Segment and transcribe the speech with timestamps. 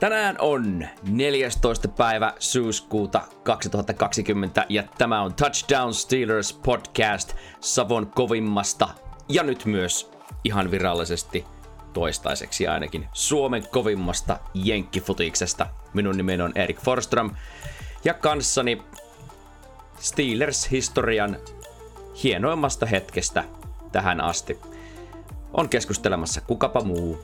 [0.00, 1.88] Tänään on 14.
[1.88, 8.88] päivä syyskuuta 2020 ja tämä on Touchdown Steelers podcast Savon kovimmasta
[9.28, 10.10] ja nyt myös
[10.44, 11.44] ihan virallisesti
[11.92, 15.66] toistaiseksi ainakin Suomen kovimmasta jenkkifutiksesta.
[15.94, 17.30] Minun nimeni on Erik Forström
[18.04, 18.82] ja kanssani
[20.00, 21.36] Steelers-historian
[22.24, 23.44] hienoimmasta hetkestä
[23.92, 24.58] tähän asti
[25.52, 27.18] on keskustelemassa kukapa muu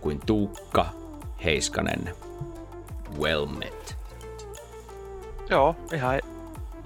[0.00, 1.03] kuin Tuukka
[1.44, 2.14] Heiskanen.
[3.18, 3.96] Well met.
[5.50, 6.20] Joo, ihan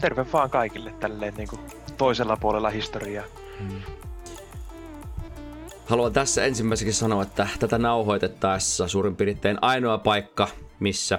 [0.01, 1.61] terve vaan kaikille tälleen niin kuin
[1.97, 3.25] toisella puolella historiaa.
[3.59, 3.83] Hmm.
[5.87, 10.49] Haluan tässä ensimmäiseksi sanoa, että tätä nauhoitettaessa suurin piirtein ainoa paikka,
[10.81, 11.19] missä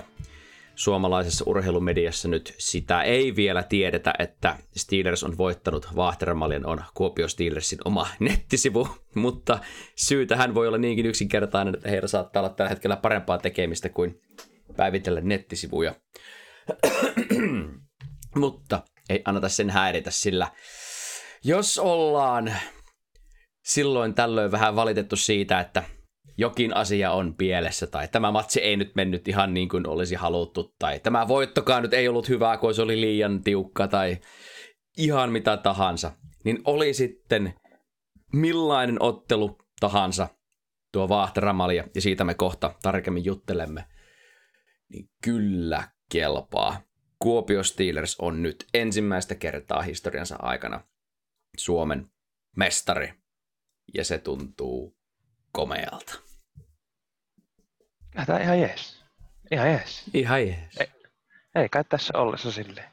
[0.80, 7.80] suomalaisessa urheilumediassa nyt sitä ei vielä tiedetä, että Steelers on voittanut Vahteramaljan on Kuopio Steelersin
[7.86, 9.60] oma nettisivu, mutta
[9.96, 14.22] syy tähän voi olla niinkin yksinkertainen, että heillä saattaa olla tällä hetkellä parempaa tekemistä kuin
[14.78, 15.96] päivitellä nettisivuja.
[18.36, 20.48] mutta ei anneta sen häiritä, sillä
[21.44, 22.54] jos ollaan
[23.64, 25.84] silloin tällöin vähän valitettu siitä, että
[26.40, 30.76] jokin asia on pielessä tai tämä matsi ei nyt mennyt ihan niin kuin olisi haluttu
[30.80, 34.18] tai tämä voittokaan nyt ei ollut hyvää, kun se oli liian tiukka tai
[34.98, 36.12] ihan mitä tahansa,
[36.44, 37.54] niin oli sitten
[38.34, 40.28] millainen ottelu tahansa
[40.92, 43.86] tuo Vaahteramalia ja siitä me kohta tarkemmin juttelemme,
[44.90, 46.82] niin kyllä kelpaa.
[47.20, 50.84] Kuopio Steelers on nyt ensimmäistä kertaa historiansa aikana
[51.58, 52.10] Suomen
[52.58, 53.14] mestari
[53.94, 54.98] ja se tuntuu
[55.52, 56.29] komealta.
[58.26, 59.04] Tämä ihan jees.
[59.52, 60.04] Ihan jees.
[60.14, 60.80] Ihan jees.
[60.80, 60.88] Ei,
[61.56, 62.90] ei kai tässä ollessa silleen.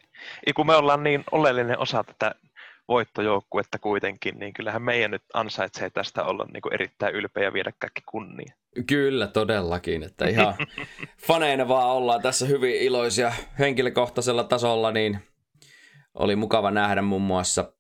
[0.47, 2.35] Ja kun me ollaan niin oleellinen osa tätä
[2.89, 7.73] voittojoukkuetta kuitenkin, niin kyllähän meidän nyt ansaitsee tästä olla niin kuin erittäin ylpeä ja viedä
[7.79, 8.55] kaikki kunnia.
[8.87, 10.03] Kyllä, todellakin.
[10.03, 10.55] Että ihan
[11.27, 15.21] faneina vaan ollaan tässä hyvin iloisia henkilökohtaisella tasolla, niin
[16.15, 17.73] oli mukava nähdä muun muassa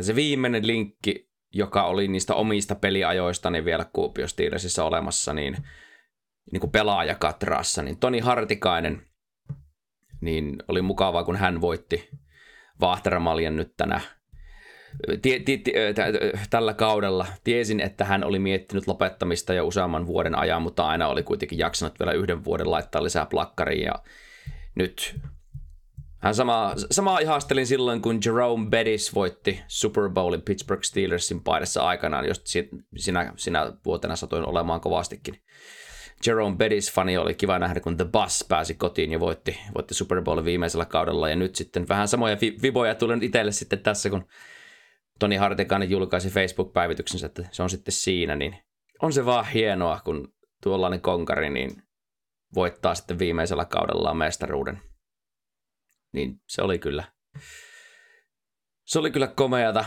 [0.00, 5.56] se viimeinen linkki, joka oli niistä omista peliajoista niin vielä Kuopio Steelersissa olemassa, niin
[6.52, 9.06] niin kuin pelaajakatraassa, niin Toni Hartikainen,
[10.20, 12.08] niin oli mukavaa, kun hän voitti
[12.80, 14.00] Vahteramaljan nyt tänä,
[15.22, 15.92] tie, tie, tie,
[16.50, 17.26] tällä kaudella.
[17.44, 22.00] Tiesin, että hän oli miettinyt lopettamista jo useamman vuoden ajan, mutta aina oli kuitenkin jaksanut
[22.00, 23.94] vielä yhden vuoden laittaa lisää plakkariin ja
[24.74, 25.20] nyt
[26.18, 32.28] hän sama, samaa ihastelin silloin, kun Jerome Bettis voitti Super Bowlin Pittsburgh Steelersin paidassa aikanaan,
[32.28, 32.42] just
[32.96, 35.34] sinä, sinä vuotena satoin olemaan kovastikin
[36.26, 40.22] Jerome Bettis fani oli kiva nähdä, kun The Bus pääsi kotiin ja voitti, voitti Super
[40.22, 41.28] Bowl viimeisellä kaudella.
[41.28, 44.26] Ja nyt sitten vähän samoja viboja tulee nyt itselle sitten tässä, kun
[45.18, 48.56] Toni Hartikainen julkaisi Facebook-päivityksensä, että se on sitten siinä, niin
[49.02, 51.82] on se vaan hienoa, kun tuollainen konkari niin
[52.54, 54.80] voittaa sitten viimeisellä kaudellaan mestaruuden.
[56.12, 57.04] Niin se oli kyllä,
[58.86, 59.84] se oli kyllä komeata.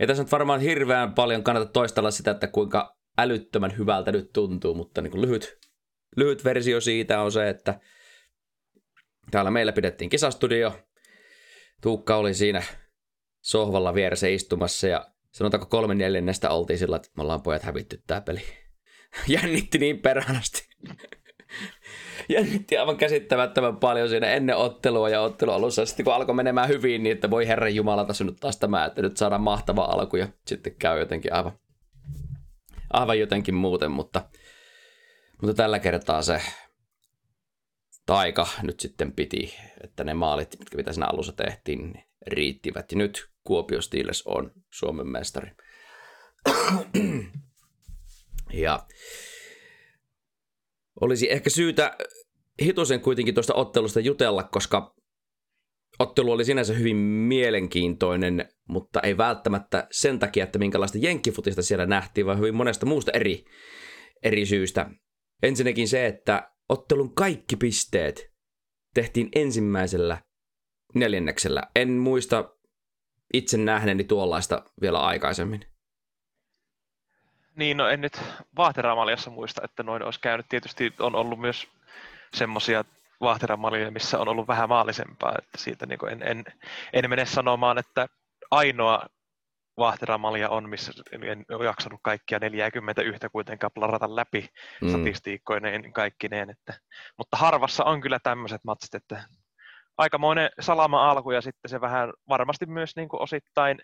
[0.00, 4.74] Ei tässä nyt varmaan hirveän paljon kannata toistella sitä, että kuinka älyttömän hyvältä nyt tuntuu,
[4.74, 5.58] mutta niin kuin lyhyt,
[6.16, 7.80] lyhyt versio siitä on se, että
[9.30, 10.78] täällä meillä pidettiin kisastudio.
[11.82, 12.62] Tuukka oli siinä
[13.42, 18.20] sohvalla vieressä istumassa ja sanotaanko kolme neljännestä oltiin sillä, että me ollaan pojat hävitty tää
[18.20, 18.40] peli.
[19.28, 20.68] Jännitti niin perhanasti.
[22.28, 25.86] Jännitti aivan käsittämättömän paljon siinä ennen ottelua ja ottelu alussa.
[25.86, 29.02] Sitten kun alkoi menemään hyvin, niin että voi Herran Jumala tässä nyt taas tämä, että
[29.02, 31.58] nyt saadaan mahtava alku ja sitten käy jotenkin aivan
[32.90, 34.30] aivan jotenkin muuten, mutta,
[35.42, 36.42] mutta tällä kertaa se
[38.06, 39.54] taika nyt sitten piti,
[39.84, 42.92] että ne maalit, mitkä mitä siinä alussa tehtiin, niin riittivät.
[42.92, 45.50] Ja nyt Kuopio Steelers on Suomen mestari.
[48.52, 48.86] ja
[51.00, 51.96] olisi ehkä syytä
[52.62, 54.94] hitusen kuitenkin tuosta ottelusta jutella, koska
[55.98, 62.26] ottelu oli sinänsä hyvin mielenkiintoinen, mutta ei välttämättä sen takia, että minkälaista jenkkifutista siellä nähtiin,
[62.26, 63.44] vaan hyvin monesta muusta eri,
[64.22, 64.90] eri syystä.
[65.42, 68.30] Ensinnäkin se, että ottelun kaikki pisteet
[68.94, 70.18] tehtiin ensimmäisellä
[70.94, 71.62] neljänneksellä.
[71.76, 72.54] En muista
[73.34, 75.64] itse nähneeni tuollaista vielä aikaisemmin.
[77.56, 78.20] Niin, no en nyt
[78.56, 80.46] Vaahteramaliassa muista, että noin olisi käynyt.
[80.48, 81.68] Tietysti on ollut myös
[82.34, 82.84] semmoisia
[83.20, 85.34] Vahteramallia, missä on ollut vähän maallisempaa.
[85.38, 86.44] Että siitä niin en, en,
[86.92, 88.06] en mene sanomaan, että
[88.50, 89.06] ainoa
[89.78, 94.48] Vahteramalia on, missä en ole jaksanut kaikkia 41 kuitenkaan plarata läpi
[94.82, 94.88] mm.
[94.88, 96.50] statistiikkoineen kaikkineen.
[96.50, 96.74] Että,
[97.18, 99.24] mutta harvassa on kyllä tämmöiset matsit, että
[99.98, 103.78] aikamoinen salama alku ja sitten se vähän varmasti myös niin kuin osittain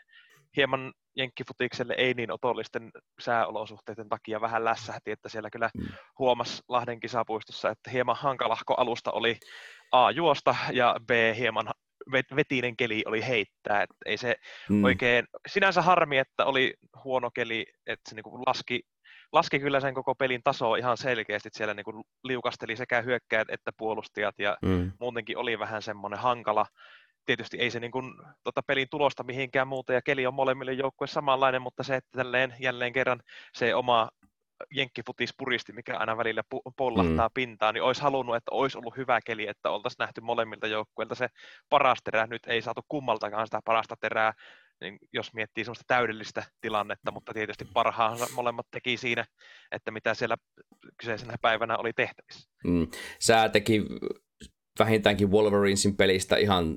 [0.56, 2.90] hieman jenkkifutikselle ei niin otollisten
[3.20, 5.86] sääolosuhteiden takia vähän lässähti, että siellä kyllä mm.
[6.18, 9.38] huomasi Lahden kisapuistossa, että hieman hankalahko alusta oli
[9.92, 11.70] A juosta ja B hieman
[12.36, 13.82] vetinen keli oli heittää.
[13.82, 14.36] että ei se
[14.68, 14.84] mm.
[14.84, 16.74] oikein, sinänsä harmi, että oli
[17.04, 18.82] huono keli, että se niinku laski,
[19.32, 21.48] laski kyllä sen koko pelin tasoa ihan selkeästi.
[21.48, 24.92] Että siellä niinku liukasteli sekä hyökkäät että puolustajat ja mm.
[25.00, 26.66] muutenkin oli vähän semmoinen hankala.
[27.26, 31.12] Tietysti ei se niin kuin, tota pelin tulosta mihinkään muuta ja keli on molemmille joukkueille
[31.12, 33.20] samanlainen, mutta se, että tälleen jälleen kerran
[33.54, 34.08] se oma
[34.74, 36.42] jenkkifutis puristi, mikä aina välillä
[36.76, 37.34] pollahtaa mm.
[37.34, 41.28] pintaan, niin olisi halunnut, että olisi ollut hyvä keli, että oltaisiin nähty molemmilta joukkueilta se
[41.68, 42.26] paras terä.
[42.26, 44.32] Nyt ei saatu kummaltakaan sitä parasta terää,
[44.80, 49.24] niin jos miettii sellaista täydellistä tilannetta, mutta tietysti parhaansa molemmat teki siinä,
[49.72, 50.36] että mitä siellä
[51.00, 52.50] kyseisenä päivänä oli tehtävissä.
[52.64, 52.86] Mm.
[53.18, 53.82] Sää teki
[54.78, 56.76] vähintäänkin Wolverinesin pelistä ihan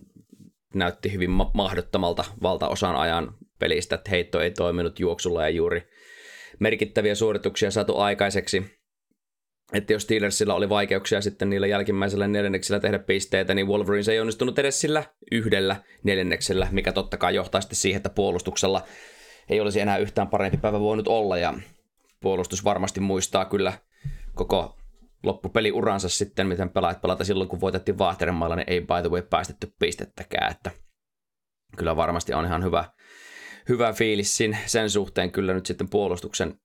[0.74, 5.90] näytti hyvin ma- mahdottomalta valtaosan ajan pelistä, että heitto ei toiminut juoksulla ja juuri
[6.60, 8.78] merkittäviä suorituksia saatu aikaiseksi.
[9.74, 14.60] Että jos Steelersillä oli vaikeuksia sitten niillä jälkimmäisellä neljänneksellä tehdä pisteitä, niin Wolverines ei onnistunut
[14.60, 18.82] edes sillä yhdellä neljänneksellä, mikä totta kai johtaa sitten siihen, että puolustuksella
[19.50, 21.38] ei olisi enää yhtään parempi päivä voinut olla.
[21.38, 21.54] Ja
[22.22, 23.74] puolustus varmasti muistaa kyllä
[24.36, 24.78] koko
[25.24, 29.74] loppupeliuransa sitten, miten pelaat pelata silloin, kun voitettiin Vahteremaalla, niin ei by the way päästetty
[29.80, 30.52] pistettäkään.
[30.52, 30.72] Että
[31.78, 32.86] kyllä varmasti on ihan hyvä,
[33.70, 36.60] hyvä fiilis sen suhteen kyllä nyt sitten puolustuksen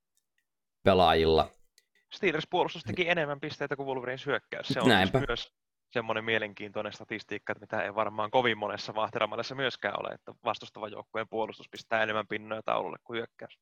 [0.84, 1.50] pelaajilla.
[2.12, 4.68] Steelers puolustus teki enemmän pisteitä kuin Wolverines hyökkäys.
[4.68, 5.22] Se on siis Näinpä.
[5.28, 5.52] myös
[5.90, 11.68] semmoinen mielenkiintoinen statistiikka, mitä ei varmaan kovin monessa vahteramaisessa myöskään ole, että vastustava joukkueen puolustus
[11.70, 13.58] pistää enemmän pinnoja taululle kuin hyökkäys.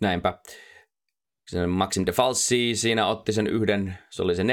[0.00, 0.38] Näinpä.
[1.68, 4.46] Maxim de Falsi siinä otti sen yhden, se oli se 14-0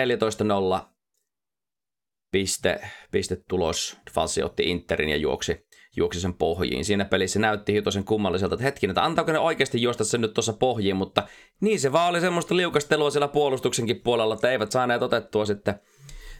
[2.32, 2.82] piste,
[3.12, 3.98] piste tulos.
[4.14, 6.86] Falsi otti Interin ja juoksi juoksi sen pohjiin.
[6.86, 10.54] Siinä pelissä näytti hitosen kummalliselta, että hetkinen, että antaako ne oikeasti juosta sen nyt tuossa
[10.54, 11.28] pohjiin, mutta
[11.62, 15.80] niin se vaan oli semmoista liukastelua siellä puolustuksenkin puolella, että eivät saaneet otettua sitten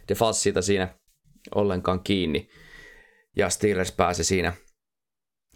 [0.08, 0.88] Defalsita siinä
[1.54, 2.48] ollenkaan kiinni.
[3.36, 4.52] Ja Steelers pääsi siinä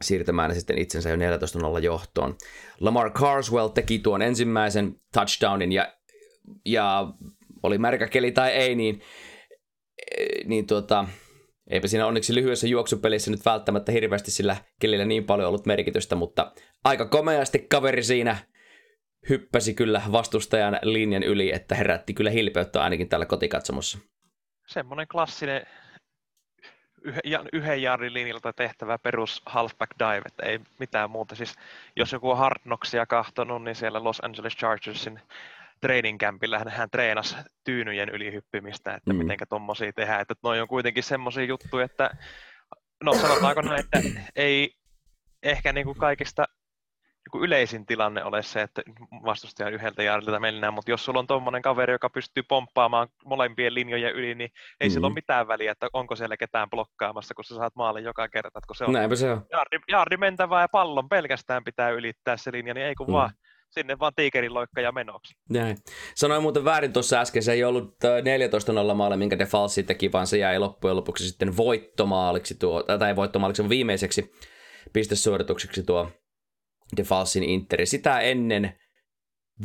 [0.02, 2.37] siirtämään sitten itsensä jo 14-0 johtoon.
[2.81, 5.94] Lamar Carswell teki tuon ensimmäisen touchdownin ja,
[6.67, 7.06] ja
[7.62, 9.02] oli märkä keli tai ei, niin,
[10.44, 11.05] niin tuota,
[11.70, 16.52] Eipä siinä onneksi lyhyessä juoksupelissä nyt välttämättä hirveästi sillä kelillä niin paljon ollut merkitystä, mutta
[16.85, 18.37] aika komeasti kaveri siinä
[19.29, 23.99] hyppäsi kyllä vastustajan linjan yli, että herätti kyllä hilpeyttä ainakin täällä kotikatsomossa.
[24.67, 25.67] Semmoinen klassinen
[27.52, 31.34] yhden jaarin linjalta tehtävä perus halfback dive, että ei mitään muuta.
[31.34, 31.54] Siis
[31.96, 35.20] jos joku on Hard Knocksia kahtonut, niin siellä Los Angeles Chargersin
[35.80, 39.18] training campilla hän treenasi tyynyjen ylihyppimistä, että mm.
[39.18, 40.20] miten tuommoisia tehdään.
[40.20, 42.10] Että noi on kuitenkin semmoisia juttuja, että
[43.02, 44.02] no sanotaanko näin, että
[44.36, 44.74] ei
[45.42, 46.44] ehkä niin kuin kaikista
[47.25, 48.82] niin kuin yleisin tilanne ole se, että
[49.25, 54.15] vastustajan yhdeltä jaarilta mennään, mutta jos sulla on tuommoinen kaveri, joka pystyy pomppaamaan molempien linjojen
[54.15, 54.50] yli, niin
[54.81, 54.93] ei mm.
[54.93, 55.15] sillä ole mm.
[55.15, 58.85] mitään väliä, että onko siellä ketään blokkaamassa, kun sä saat maalin joka kerta, kun se
[58.85, 59.47] on, Näinpä se on.
[59.53, 63.12] Jaardi, jaardi mentävää ja pallon pelkästään pitää ylittää se linja, niin ei kun mm.
[63.12, 63.31] vaan
[63.71, 65.35] sinne vaan tiikerin loikka ja menoksi.
[65.50, 65.76] Näin.
[66.15, 70.26] Sanoin muuten väärin tuossa äsken, se ei ollut 14-0 äh, maali, minkä Defalsi teki, vaan
[70.26, 74.32] se jäi loppujen lopuksi sitten voittomaaliksi tuo, tai voittomaaliksi viimeiseksi
[74.93, 76.11] pistesuoritukseksi tuo
[76.96, 77.86] Defalsin Interi.
[77.86, 78.78] Sitä ennen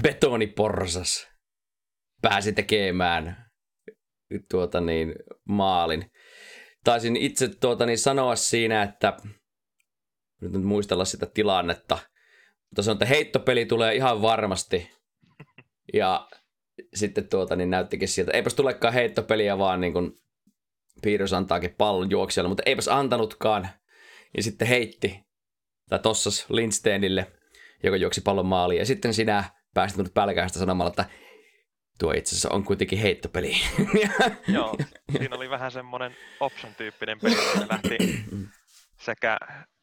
[0.01, 1.27] betoniporsas
[2.21, 3.45] pääsi tekemään
[4.51, 5.15] tuota niin,
[5.47, 6.11] maalin.
[6.83, 9.17] Taisin itse tuota niin, sanoa siinä, että
[10.41, 11.99] nyt muistella sitä tilannetta–
[12.69, 14.89] mutta se on, että heittopeli tulee ihan varmasti.
[15.93, 16.29] Ja
[16.93, 20.11] sitten tuota, niin näyttikin sieltä, eipäs tulekaan heittopeliä, vaan niin kuin
[21.01, 23.69] Piirros antaakin pallon juoksijalle, mutta eipäs antanutkaan.
[24.37, 25.19] Ja sitten heitti,
[25.89, 27.31] tai tossas Lindsteinille,
[27.83, 28.79] joka juoksi pallon maaliin.
[28.79, 29.43] Ja sitten sinä
[29.73, 31.05] pääsit minut pälkäistä sanomalla, että
[31.99, 33.55] tuo itse asiassa on kuitenkin heittopeli.
[34.47, 34.75] Joo,
[35.17, 37.97] siinä oli vähän semmoinen option-tyyppinen peli, että lähti
[39.07, 39.37] sekä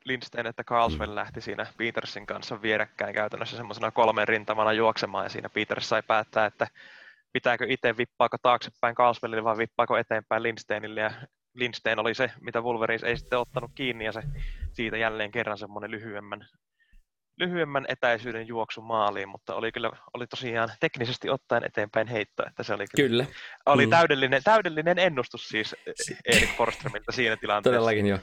[0.05, 5.49] Lindstein että Carlswell lähti siinä Petersin kanssa vierekkäin käytännössä semmoisena kolmen rintamana juoksemaan ja siinä
[5.49, 6.67] Peters sai päättää, että
[7.33, 11.13] pitääkö itse vippaako taaksepäin Carlswellille vai vippaako eteenpäin Lindsteinille ja
[11.57, 14.23] Lindstein oli se, mitä Wolverines ei sitten ottanut kiinni ja se
[14.73, 16.47] siitä jälleen kerran semmoinen lyhyemmän
[17.39, 22.75] lyhyemmän etäisyyden juoksu maaliin, mutta oli kyllä oli tosiaan teknisesti ottaen eteenpäin heitto, että se
[22.75, 23.27] oli kyllä, kyllä.
[23.67, 23.91] oli mm.
[23.91, 25.75] täydellinen, täydellinen ennustus siis
[26.25, 27.77] Erik Forströmiltä siinä tilanteessa.
[27.77, 28.19] Todellakin joo.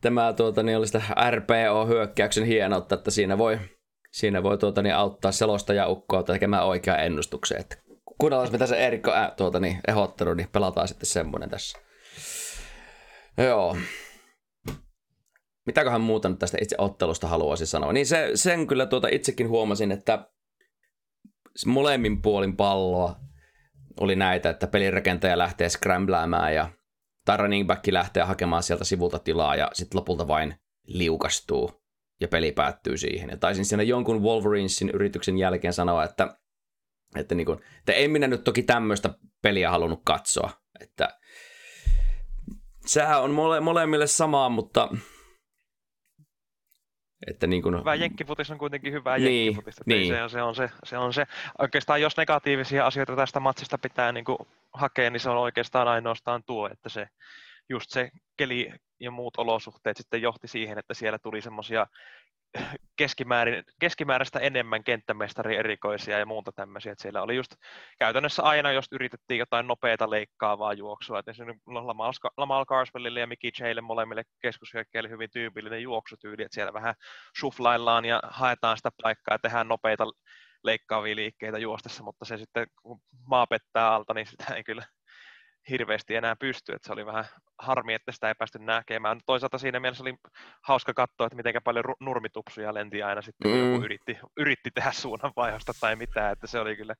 [0.00, 3.58] Tämä tuota, niin oli sitä RPO-hyökkäyksen hienoutta, että siinä voi,
[4.12, 7.60] siinä voi tuota, niin auttaa selostajaukkoa tekemään oikean ennustuksen.
[7.60, 7.76] Että
[8.18, 11.78] kuunnellaan, mitä se Erik on tuota, niin ehdottanut, niin pelataan sitten semmoinen tässä.
[13.38, 13.76] Joo.
[15.66, 17.92] mitäköhän muuta nyt tästä itse ottelusta haluaisin sanoa.
[17.92, 20.30] Niin se, sen kyllä tuota itsekin huomasin, että
[21.66, 23.16] molemmin puolin palloa
[24.00, 26.70] oli näitä, että pelirakentaja lähtee scrambläämään ja
[27.24, 30.54] tai running back lähtee hakemaan sieltä sivulta tilaa ja sitten lopulta vain
[30.86, 31.82] liukastuu
[32.20, 33.30] ja peli päättyy siihen.
[33.30, 36.36] Ja taisin siinä jonkun Wolverinesin yrityksen jälkeen sanoa, että,
[37.16, 40.50] että, niin kuin, että en minä nyt toki tämmöistä peliä halunnut katsoa.
[40.80, 41.18] Että
[42.86, 44.88] sehän on mole, molemmille samaa, mutta
[47.26, 47.78] että niin kuin...
[47.78, 49.84] Hyvä jenkkifutis on kuitenkin hyvää niin, jenkkifutista.
[49.86, 50.08] Niin.
[50.08, 51.26] Se, on, se, on se, se on se.
[51.58, 54.24] Oikeastaan jos negatiivisia asioita tästä matsista pitää niin
[54.72, 57.08] hakea, niin se on oikeastaan ainoastaan tuo, että se
[57.68, 61.86] just se keli ja muut olosuhteet sitten johti siihen, että siellä tuli semmoisia
[63.80, 66.92] keskimääräistä enemmän kenttämestari erikoisia ja muuta tämmöisiä.
[66.92, 67.54] Että siellä oli just
[67.98, 71.18] käytännössä aina, jos yritettiin jotain nopeata leikkaavaa juoksua.
[71.18, 71.44] Että se
[72.36, 76.94] Lamal, Carswellille ja Mickey Jaylle molemmille keskushyökkäille hyvin tyypillinen juoksutyyli, että siellä vähän
[77.40, 80.04] suflaillaan ja haetaan sitä paikkaa ja tehdään nopeita
[80.64, 84.86] leikkaavia liikkeitä juostessa, mutta se sitten kun maa pettää alta, niin sitä ei kyllä
[85.70, 87.24] hirveästi enää pysty, että se oli vähän
[87.58, 89.20] harmi, että sitä ei päästy näkemään.
[89.26, 90.14] Toisaalta siinä mielessä oli
[90.62, 93.72] hauska katsoa, että miten paljon nurmitupsuja lenti aina sitten, mm.
[93.72, 96.94] joku yritti, yritti tehdä suunnanvaihdosta tai mitään, että se oli kyllä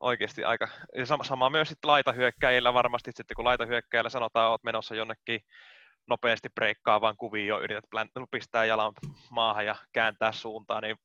[0.00, 4.64] oikeasti aika, ja sama, sama myös sitten laitahyökkäjillä varmasti, sitten kun laitahyökkäjillä sanotaan, että olet
[4.64, 5.40] menossa jonnekin
[6.08, 7.84] nopeasti breikkaavaan kuvioon, yrität
[8.30, 8.92] pistää jalan
[9.30, 10.96] maahan ja kääntää suuntaan, niin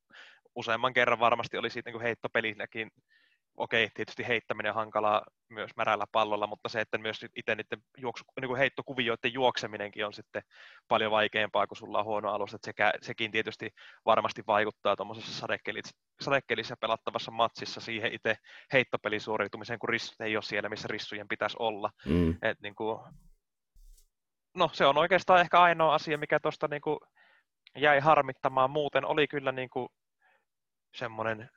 [0.55, 2.91] useamman kerran varmasti oli siitä niin heittopelinäkin
[3.57, 8.23] okei, tietysti heittäminen on hankalaa myös märällä pallolla, mutta se, että myös itse niiden juoksu,
[8.41, 10.43] niin kuin heittokuvioiden juokseminenkin on sitten
[10.87, 13.69] paljon vaikeampaa, kun sulla on huono alus, että sekä, sekin tietysti
[14.05, 15.47] varmasti vaikuttaa tuommoisessa
[16.21, 18.35] sadekelissä, pelattavassa matsissa siihen itse
[18.73, 21.89] heittopelisuoriutumiseen, kun rissut ei ole siellä, missä rissujen pitäisi olla.
[22.05, 22.37] Mm.
[22.41, 22.99] Et niin kuin,
[24.55, 26.99] no se on oikeastaan ehkä ainoa asia, mikä tuosta niin kuin
[27.77, 28.71] jäi harmittamaan.
[28.71, 29.89] Muuten oli kyllä niin kuin
[30.95, 31.49] semmoinen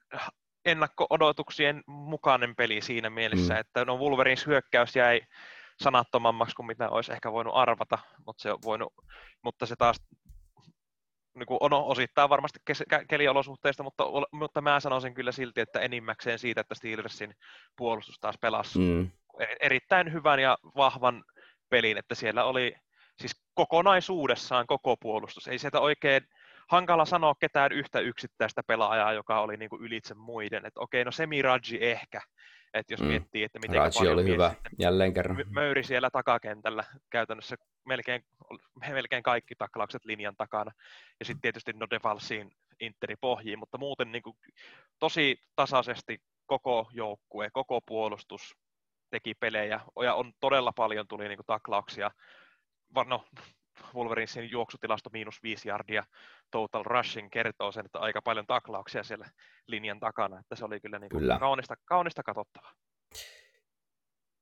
[0.64, 3.61] ennakko-odotuksien mukainen peli siinä mielessä, mm.
[3.61, 5.21] että no Wolverines hyökkäys jäi
[5.80, 8.92] sanattomammaksi kuin mitä olisi ehkä voinut arvata, mutta se, on voinut,
[9.42, 9.97] mutta se taas
[11.35, 12.59] niin kuin on osittain varmasti
[13.09, 17.35] keliolosuhteista, mutta, mutta mä sanoisin kyllä silti, että enimmäkseen siitä, että Steelersin
[17.76, 19.11] puolustus taas pelasi mm.
[19.40, 21.25] E-, erittäin hyvän ja vahvan
[21.68, 22.75] pelin, että siellä oli
[23.18, 25.49] siis kokonaisuudessaan koko puolustus.
[25.49, 26.28] Ei sieltä oikein
[26.68, 30.66] hankala sanoa ketään yhtä yksittäistä pelaajaa, joka oli niin kuin ylitse muiden.
[30.66, 32.21] Että okei, no Semi Raji ehkä,
[32.75, 33.06] että jos mm.
[33.06, 35.44] miettii, että miten Raji oli hyvä, jälleen kerran.
[35.50, 38.25] Möyri siellä takakentällä käytännössä melkein,
[38.92, 40.73] melkein kaikki taklaukset linjan takana.
[41.21, 44.37] Ja sitten tietysti no Devalsiin Interi pohjiin, mutta muuten niin kuin
[44.99, 48.56] tosi tasaisesti koko joukkue, koko puolustus
[49.11, 52.11] teki pelejä ja on todella paljon tuli niin kuin taklauksia.
[53.06, 53.25] No,
[53.94, 56.04] Wolverinesin juoksutilasto miinus viisi jardia
[56.50, 59.26] total rushing kertoo sen, että aika paljon taklauksia siellä
[59.66, 61.38] linjan takana, että se oli kyllä, niin kyllä.
[61.38, 62.72] Kaunista, kaunista katsottavaa.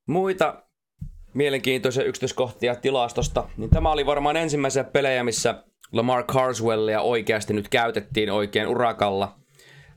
[0.06, 0.62] Muita
[1.34, 8.30] mielenkiintoisia yksityiskohtia tilastosta, niin tämä oli varmaan ensimmäisiä pelejä, missä Lamar Carswellia oikeasti nyt käytettiin
[8.30, 9.38] oikein urakalla.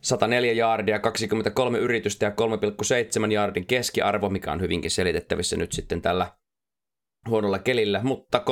[0.01, 2.31] 104 jaardia, 23 yritystä ja
[3.25, 6.27] 3,7 jaardin keskiarvo, mikä on hyvinkin selitettävissä nyt sitten tällä
[7.29, 8.43] huonolla kelillä, mutta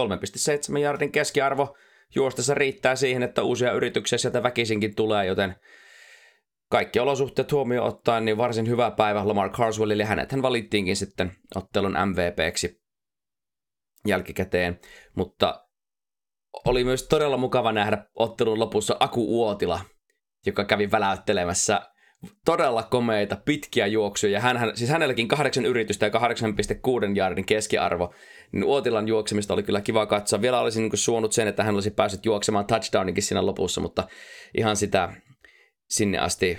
[0.72, 1.78] 3,7 jardin keskiarvo
[2.16, 5.56] juostessa riittää siihen, että uusia yrityksiä sieltä väkisinkin tulee, joten
[6.70, 10.06] kaikki olosuhteet huomioon ottaen, niin varsin hyvä päivä Lamar Carswellille.
[10.06, 12.82] Hänet hän valittiinkin sitten ottelun MVPksi
[14.08, 14.80] jälkikäteen,
[15.16, 15.68] mutta
[16.66, 19.82] oli myös todella mukava nähdä ottelun lopussa Aku Uotila,
[20.46, 21.93] joka kävi väläyttelemässä
[22.46, 24.40] todella komeita, pitkiä juoksuja.
[24.40, 28.14] Hän, hän, siis hänelläkin kahdeksan yritystä ja 8,6 jardin keskiarvo.
[28.52, 30.42] Niin Uotilan juoksemista oli kyllä kiva katsoa.
[30.42, 34.08] Vielä olisin niin suonut sen, että hän olisi päässyt juoksemaan touchdowninkin siinä lopussa, mutta
[34.58, 35.14] ihan sitä
[35.90, 36.58] sinne asti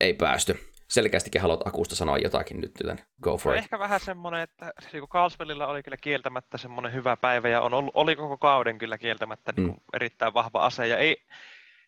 [0.00, 0.58] ei päästy.
[0.88, 3.64] Selkeästikin haluat Akusta sanoa jotakin nyt, joten go for no it.
[3.64, 7.92] Ehkä vähän semmoinen, että niin Carlsbellilla oli kyllä kieltämättä semmoinen hyvä päivä ja on ollut,
[7.94, 9.76] oli koko kauden kyllä kieltämättä niin mm.
[9.92, 11.16] erittäin vahva ase ja ei,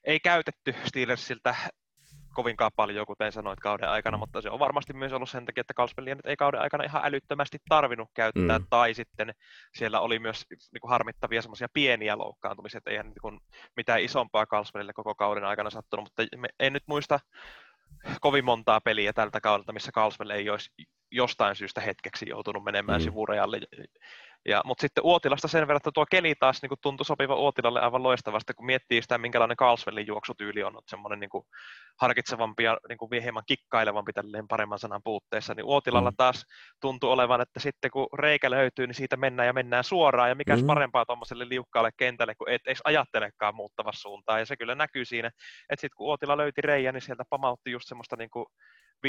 [0.04, 1.54] ei käytetty Steelersiltä
[2.36, 5.74] kovinkaan paljon, kuten sanoit kauden aikana, mutta se on varmasti myös ollut sen takia, että
[5.74, 8.66] Kalspellia nyt ei kauden aikana ihan älyttömästi tarvinnut käyttää, mm.
[8.70, 9.34] tai sitten
[9.74, 13.40] siellä oli myös niin kuin harmittavia semmoisia pieniä loukkaantumisia, että eihän niin kuin,
[13.76, 17.20] mitään isompaa Kalspelille koko kauden aikana sattunut, mutta me, en nyt muista
[18.20, 20.70] kovin montaa peliä tältä kaudelta, missä Kalspel ei olisi
[21.10, 23.04] jostain syystä hetkeksi joutunut menemään mm.
[23.04, 23.60] sivurajalle
[24.48, 27.80] Ja, mutta sitten Uotilasta sen verran, että tuo keli taas niin kuin tuntui sopiva Uotilalle
[27.80, 31.44] aivan loistavasti, kun miettii sitä, minkälainen Carlswellin juoksutyyli on, että semmoinen niin kuin
[32.00, 36.16] harkitsevampi ja niin kuin hieman kikkailevampi tälleen paremman sanan puutteessa, niin Uotilalla mm.
[36.16, 36.44] taas
[36.80, 40.60] tuntuu olevan, että sitten kun reikä löytyy, niin siitä mennään ja mennään suoraan, ja mikäs
[40.60, 40.66] mm.
[40.66, 45.28] parempaa tuommoiselle liukkaalle kentälle, kun et edes ajattelekaan muuttava suuntaan, ja se kyllä näkyy siinä,
[45.28, 48.46] että sitten kun Uotila löyti reijä, niin sieltä pamautti just semmoista niin kuin
[49.06, 49.08] 50-15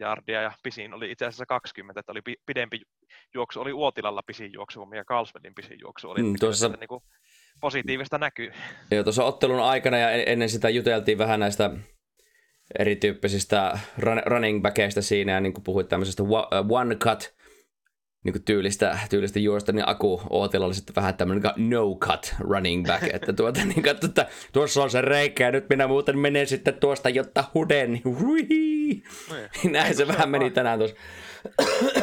[0.00, 2.80] jardia ja pisin oli itse asiassa 20, että oli pidempi
[3.34, 6.22] juoksu, oli Uotilalla pisin juoksu, ja Carlsvedin pisin juoksu oli.
[6.22, 6.68] Mm, tuossa...
[6.68, 7.02] niin kuin
[7.60, 8.52] positiivista näkyy.
[8.90, 11.70] Joo, tuossa ottelun aikana ja ennen sitä juteltiin vähän näistä
[12.78, 13.78] erityyppisistä
[14.26, 16.22] running backeista siinä ja niin kuin puhuit tämmöisestä
[16.68, 17.37] one cut
[18.28, 22.86] niin kuin tyylistä, tyylistä juosta, niin Aku Ootilla oli sitten vähän tämmöinen no cut running
[22.86, 26.46] back, että tuota, niin katso, että tuossa on se reikä ja nyt minä muuten menen
[26.46, 28.02] sitten tuosta, jotta huden, niin
[28.48, 30.96] niin Näin se vähän meni tänään tuossa.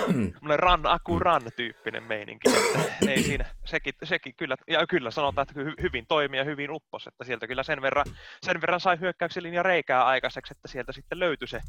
[0.05, 2.49] Semmoinen run, aku run tyyppinen meininki.
[2.49, 7.07] Että ei siinä, sekin, sekin kyllä, ja kyllä sanotaan, että hyvin toimii ja hyvin uppos,
[7.07, 8.05] että sieltä kyllä sen verran,
[8.45, 11.61] sen verran sai hyökkäyksen linja reikää aikaiseksi, että sieltä sitten löytyi se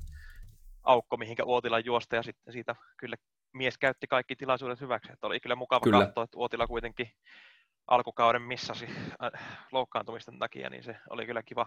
[0.82, 3.16] aukko, mihinkä Uotila juosta ja sitten siitä kyllä
[3.52, 5.12] mies käytti kaikki tilaisuudet hyväksi.
[5.12, 6.04] Että oli kyllä mukava kyllä.
[6.04, 7.10] katsoa, että Uotila kuitenkin
[7.86, 8.86] alkukauden missasi
[9.24, 11.66] äh, loukkaantumisten takia, niin se oli kyllä kiva,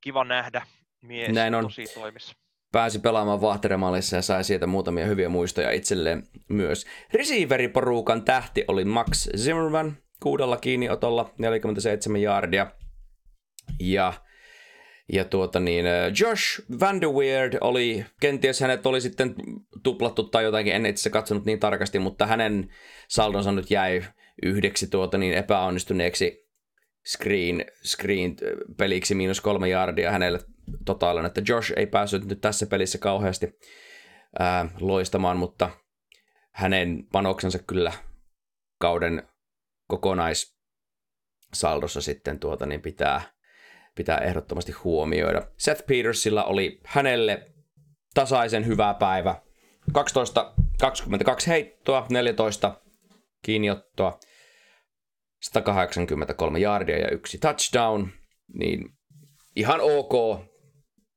[0.00, 0.66] kiva nähdä
[1.02, 1.64] mies Näin on.
[1.64, 2.34] tosi toimissa.
[2.72, 6.86] Pääsi pelaamaan Vahteremallissa ja sai sieltä muutamia hyviä muistoja itselleen myös.
[7.12, 12.66] Receiveriporukan tähti oli Max Zimmerman kuudella kiinniotolla, 47 jardia.
[13.80, 14.12] Ja
[15.12, 19.34] ja tuota niin, äh, Josh Van de Weird oli, kenties hänet oli sitten
[19.82, 22.68] tuplattu tai jotakin, en itse katsonut niin tarkasti, mutta hänen
[23.08, 24.04] saldonsa nyt jäi
[24.42, 26.48] yhdeksi tuota niin epäonnistuneeksi
[27.06, 28.36] screen, screen
[28.78, 30.40] peliksi miinus kolme jardia hänelle
[30.84, 33.58] totaalinen, että Josh ei päässyt nyt tässä pelissä kauheasti
[34.38, 35.70] ää, loistamaan, mutta
[36.50, 37.92] hänen panoksensa kyllä
[38.80, 39.28] kauden
[39.88, 43.33] kokonaissaldossa sitten tuota niin pitää,
[43.94, 45.42] pitää ehdottomasti huomioida.
[45.56, 47.52] Seth Petersilla oli hänelle
[48.14, 49.42] tasaisen hyvä päivä.
[49.92, 52.80] 12, 22 heittoa, 14
[53.42, 54.18] kiinniottoa,
[55.42, 58.08] 183 yardia ja yksi touchdown,
[58.58, 58.88] niin
[59.56, 60.40] ihan ok.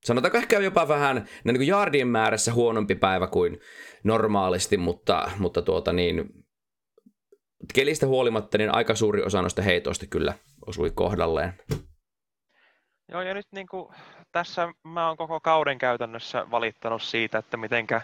[0.06, 3.60] Sanotaanko ehkä jopa vähän niin kuin yardien määrässä huonompi päivä kuin
[4.04, 6.30] normaalisti, mutta, mutta tuota niin,
[7.74, 10.34] kelistä huolimatta niin aika suuri osa noista heitoista kyllä
[10.68, 11.54] osui kohdalleen.
[13.12, 13.96] Joo, ja nyt niin kuin,
[14.32, 18.02] tässä mä oon koko kauden käytännössä valittanut siitä, että mitenkä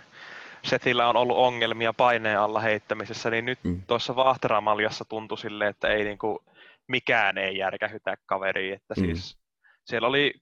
[0.63, 3.81] Setillä on ollut ongelmia paineen alla heittämisessä, niin nyt mm.
[3.87, 6.39] tuossa Vahteramaljassa tuntui silleen, että ei niin kuin,
[6.87, 8.73] mikään ei järkähytä kaveriin.
[8.73, 9.05] Että mm.
[9.05, 9.37] siis,
[9.85, 10.33] siellä oli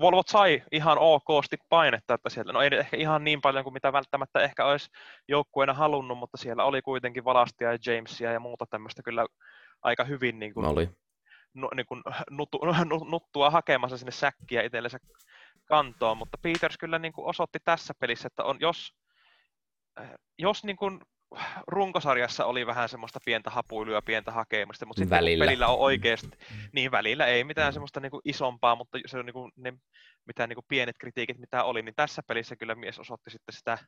[0.00, 3.92] Volvot sai ihan okosti painetta, että sieltä, no ei ehkä ihan niin paljon kuin mitä
[3.92, 4.90] välttämättä ehkä olisi
[5.28, 9.26] joukkueena halunnut, mutta siellä oli kuitenkin Valastia ja Jamesia ja muuta tämmöistä kyllä
[9.82, 10.88] aika hyvin niin kuin, oli
[11.54, 12.60] nu, niin kuin nutu,
[13.10, 14.98] nuttua hakemassa sinne säkkiä itsellensä
[15.64, 18.94] kantoon, mutta Peters kyllä niin kuin osoitti tässä pelissä, että on, jos,
[20.00, 21.00] äh, jos niin kuin
[21.66, 25.44] runkosarjassa oli vähän semmoista pientä hapuiluja, pientä hakemista, mutta sitten välillä.
[25.44, 26.28] pelillä on oikeasti,
[26.72, 29.72] niin välillä ei mitään semmoista niin kuin isompaa, mutta se on niin kuin ne
[30.26, 33.78] mitään niin kuin pienet kritiikit, mitä oli, niin tässä pelissä kyllä mies osoitti sitten sitä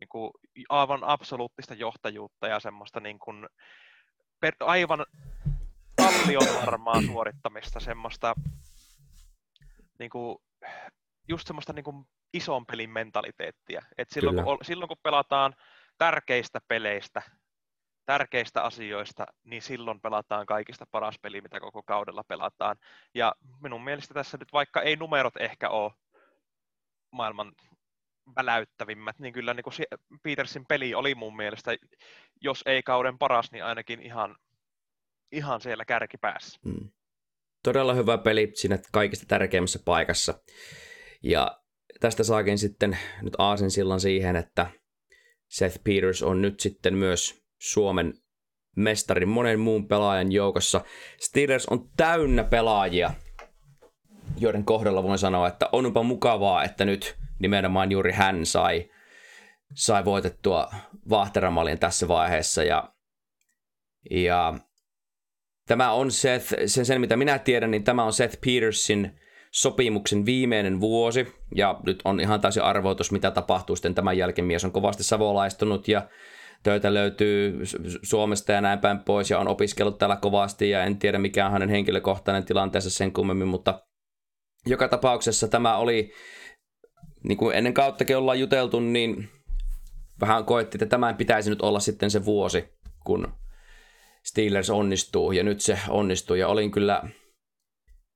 [0.00, 0.30] niin kuin
[0.68, 3.46] aivan absoluuttista johtajuutta ja semmoista niin kuin
[4.40, 5.06] per, aivan
[6.12, 8.34] kallion varmaa suorittamista, semmoista
[9.98, 10.38] niin kuin,
[11.28, 13.82] just semmoista niin kuin ison pelin mentaliteettia.
[13.98, 15.54] Et silloin, kun, silloin kun pelataan
[15.98, 17.22] tärkeistä peleistä,
[18.06, 22.76] tärkeistä asioista, niin silloin pelataan kaikista paras peli, mitä koko kaudella pelataan.
[23.14, 25.92] Ja minun mielestä tässä nyt, vaikka ei numerot ehkä ole
[27.10, 27.52] maailman
[28.36, 29.74] väläyttävimmät, niin kyllä niin kuin
[30.22, 31.76] Petersin peli oli mun mielestä,
[32.40, 34.36] jos ei kauden paras, niin ainakin ihan
[35.32, 36.60] ihan siellä kärkipäässä.
[36.64, 36.90] Mm.
[37.62, 40.34] Todella hyvä peli siinä kaikista tärkeimmässä paikassa.
[41.22, 41.60] Ja
[42.00, 44.66] tästä saakin sitten nyt aasin sillan siihen, että
[45.48, 48.14] Seth Peters on nyt sitten myös Suomen
[48.76, 50.80] mestari monen muun pelaajan joukossa.
[51.20, 53.10] Steelers on täynnä pelaajia,
[54.38, 58.90] joiden kohdalla voin sanoa, että onpa mukavaa, että nyt nimenomaan juuri hän sai,
[59.74, 60.70] sai voitettua
[61.10, 62.64] Vahteramalin tässä vaiheessa.
[62.64, 62.92] Ja,
[64.10, 64.54] ja
[65.68, 69.20] Tämä on Seth, sen, sen mitä minä tiedän, niin tämä on Seth Petersin
[69.52, 74.46] sopimuksen viimeinen vuosi, ja nyt on ihan täysin arvoitus, mitä tapahtuu sitten tämän jälkeen.
[74.46, 76.08] Mies on kovasti savolaistunut ja
[76.62, 77.62] töitä löytyy
[78.02, 81.52] Suomesta ja näin päin pois, ja on opiskellut täällä kovasti, ja en tiedä mikä on
[81.52, 83.82] hänen henkilökohtainen tilanteensa sen kummemmin, mutta
[84.66, 86.12] joka tapauksessa tämä oli,
[87.24, 89.28] niin kuin ennen kauttakin ollaan juteltu, niin
[90.20, 92.64] vähän koettiin, että tämän pitäisi nyt olla sitten se vuosi,
[93.04, 93.32] kun
[94.28, 97.02] Steelers onnistuu, ja nyt se onnistuu, ja olin kyllä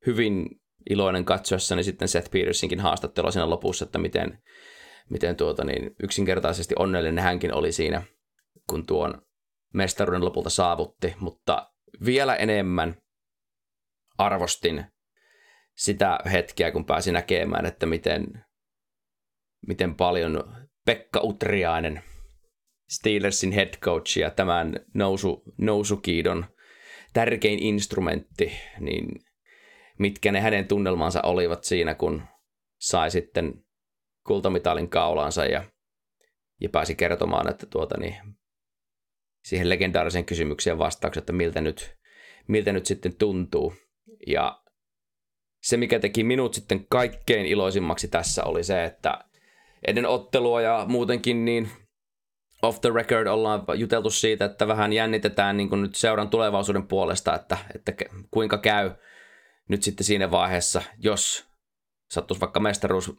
[0.07, 0.46] hyvin
[0.90, 4.38] iloinen katsoessani sitten Seth Petersinkin haastattelua siinä lopussa, että miten,
[5.11, 8.03] miten tuota, niin yksinkertaisesti onnellinen hänkin oli siinä,
[8.70, 9.22] kun tuon
[9.75, 11.72] mestaruuden lopulta saavutti, mutta
[12.05, 12.96] vielä enemmän
[14.18, 14.85] arvostin
[15.77, 18.44] sitä hetkeä, kun pääsin näkemään, että miten,
[19.66, 22.03] miten paljon Pekka Utriainen,
[22.92, 26.44] Steelersin head coach ja tämän nousu, nousukiidon
[27.12, 29.09] tärkein instrumentti, niin
[29.98, 32.22] mitkä ne hänen tunnelmansa olivat siinä, kun
[32.78, 33.55] sai sitten
[34.26, 35.64] kultamitalin kaulaansa ja,
[36.61, 38.14] ja pääsi kertomaan, että tuota, niin,
[39.44, 41.96] siihen legendaariseen kysymykseen vastaukset, että miltä nyt,
[42.48, 43.74] miltä nyt sitten tuntuu.
[44.26, 44.62] Ja
[45.62, 49.24] se, mikä teki minut sitten kaikkein iloisimmaksi tässä oli se, että
[49.87, 51.68] ennen ottelua ja muutenkin niin
[52.62, 57.59] off the record ollaan juteltu siitä, että vähän jännitetään niin nyt seuran tulevaisuuden puolesta, että,
[57.75, 57.92] että
[58.31, 58.90] kuinka käy
[59.68, 61.48] nyt sitten siinä vaiheessa, jos
[62.11, 63.12] sattuisi vaikka mestaruus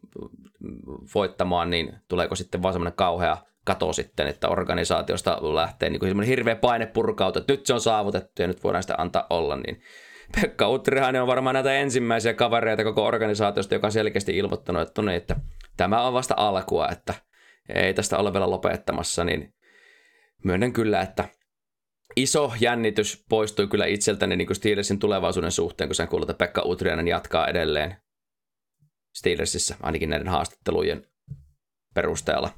[1.15, 6.55] voittamaan, niin tuleeko sitten vaan semmoinen kauhea kato sitten, että organisaatiosta lähtee niin kuin hirveä
[6.55, 9.81] paine purkautua, että nyt se on saavutettu ja nyt voidaan sitä antaa olla, niin
[10.41, 15.05] Pekka Utrihainen on varmaan näitä ensimmäisiä kavereita koko organisaatiosta, joka on selkeästi ilmoittanut, että, no
[15.05, 15.35] niin, että
[15.77, 17.13] tämä on vasta alkua, että
[17.69, 19.53] ei tästä ole vielä lopettamassa, niin
[20.43, 21.29] myönnän kyllä, että
[22.15, 27.07] iso jännitys poistui kyllä itseltäni niin Steelersin tulevaisuuden suhteen, kun sen kuuluu, että Pekka Utriainen
[27.07, 27.97] jatkaa edelleen
[29.15, 31.07] Steelersissa, ainakin näiden haastattelujen
[31.93, 32.49] perusteella.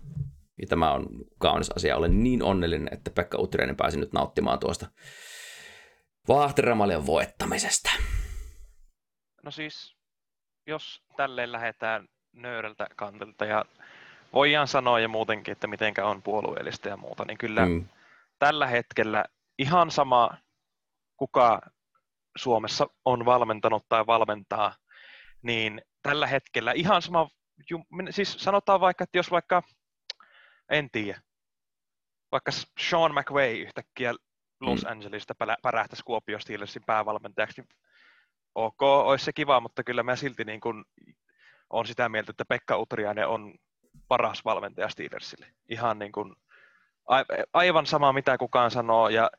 [0.61, 1.07] Ja tämä on
[1.39, 1.97] kaunis asia.
[1.97, 4.87] Olen niin onnellinen, että Pekka Utriainen pääsi nyt nauttimaan tuosta
[6.27, 7.89] Vaahteramalian voittamisesta.
[9.43, 9.95] No siis,
[10.67, 13.65] jos tälleen lähdetään nöyrältä kantelta ja
[14.35, 17.87] voidaan sanoa ja muutenkin, että mitenkä on puolueellista ja muuta, niin kyllä mm.
[18.39, 19.25] tällä hetkellä
[19.59, 20.37] ihan sama,
[21.17, 21.61] kuka
[22.37, 24.75] Suomessa on valmentanut tai valmentaa,
[25.41, 27.29] niin tällä hetkellä ihan sama,
[28.09, 29.61] siis sanotaan vaikka, että jos vaikka,
[30.69, 31.21] en tiedä,
[32.31, 34.13] vaikka Sean McVay yhtäkkiä
[34.61, 34.91] Los mm.
[34.91, 37.69] Angelesista pärähtäisi Kuopio Steelersin päävalmentajaksi, niin
[38.55, 40.85] ok, olisi se kiva, mutta kyllä mä silti niin kuin
[41.69, 43.53] on sitä mieltä, että Pekka Utriainen on
[44.07, 45.47] paras valmentaja Steelersille.
[45.69, 46.35] Ihan niin kuin,
[47.53, 49.31] aivan sama mitä kukaan sanoo ja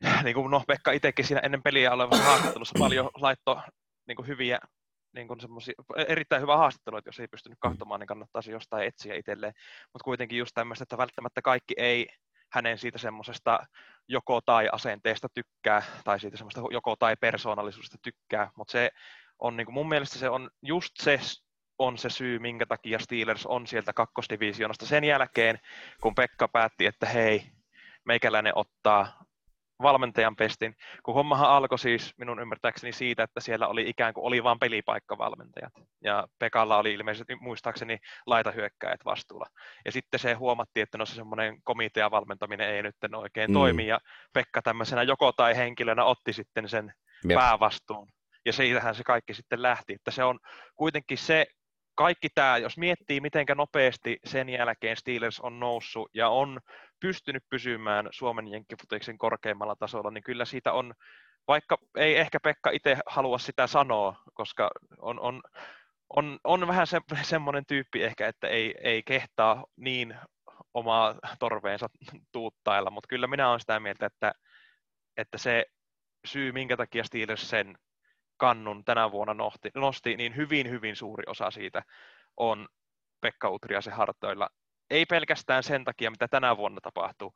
[0.24, 3.62] niin kuin no, Pekka itsekin siinä ennen peliä olevassa haastattelussa paljon laitto
[4.06, 4.58] niin kuin hyviä
[5.12, 5.40] niin kuin
[6.08, 7.68] erittäin hyvä haastattelu, että jos ei pystynyt mm.
[7.68, 9.52] katsomaan, niin kannattaisi jostain etsiä itselleen.
[9.92, 12.08] Mutta kuitenkin just tämmöistä, että välttämättä kaikki ei
[12.52, 13.66] hänen siitä semmoisesta
[14.08, 18.90] joko tai asenteesta tykkää, tai siitä semmoista joko tai persoonallisuudesta tykkää, mutta se
[19.38, 21.20] on niin kuin mun mielestä se on just se
[21.80, 25.58] on se syy, minkä takia Steelers on sieltä kakkosdivisioonasta sen jälkeen,
[26.02, 27.42] kun Pekka päätti, että hei,
[28.04, 29.24] meikäläinen ottaa
[29.82, 34.44] valmentajan pestin, kun hommahan alkoi siis minun ymmärtääkseni siitä, että siellä oli ikään kuin oli
[34.44, 35.72] vain pelipaikkavalmentajat.
[36.04, 39.46] Ja Pekalla oli ilmeisesti muistaakseni laitahyökkäjät vastuulla.
[39.84, 43.54] Ja sitten se huomattiin, että no se semmoinen komiteavalmentaminen ei nyt oikein mm.
[43.54, 44.00] toimi, ja
[44.32, 46.92] Pekka tämmöisenä joko tai henkilönä otti sitten sen
[47.28, 47.36] Jep.
[47.38, 48.08] päävastuun.
[48.44, 50.38] Ja siitähän se kaikki sitten lähti, että se on
[50.76, 51.46] kuitenkin se
[51.94, 56.60] kaikki tämä, jos miettii, miten nopeasti sen jälkeen Steelers on noussut ja on
[57.00, 60.94] pystynyt pysymään Suomen jenkkifutiksen korkeimmalla tasolla, niin kyllä siitä on,
[61.48, 65.42] vaikka ei ehkä Pekka itse halua sitä sanoa, koska on, on,
[66.16, 70.16] on, on vähän se, semmoinen tyyppi ehkä, että ei, ei kehtaa niin
[70.74, 71.86] omaa torveensa
[72.32, 74.32] tuuttailla, mutta kyllä minä olen sitä mieltä, että,
[75.16, 75.66] että se
[76.26, 77.78] syy, minkä takia Steelers sen
[78.40, 81.82] kannun tänä vuonna nosti, nosti, niin hyvin, hyvin suuri osa siitä
[82.36, 82.68] on
[83.20, 84.48] Pekka Utriasen hartoilla.
[84.90, 87.32] Ei pelkästään sen takia, mitä tänä vuonna tapahtuu,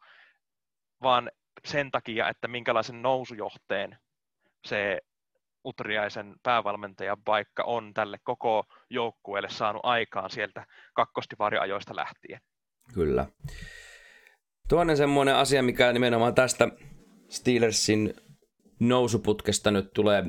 [1.02, 1.30] vaan
[1.64, 3.98] sen takia, että minkälaisen nousujohteen
[4.66, 5.00] se
[5.64, 12.40] Utriaisen päävalmentajan paikka on tälle koko joukkueelle saanut aikaan sieltä kakkostivaariajoista lähtien.
[12.94, 13.26] Kyllä.
[14.68, 16.68] Toinen semmoinen asia, mikä nimenomaan tästä
[17.28, 18.14] Steelersin
[18.80, 20.24] nousuputkesta nyt tulee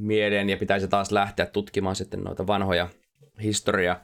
[0.00, 2.88] mieleen ja pitäisi taas lähteä tutkimaan sitten noita vanhoja
[3.42, 4.00] historia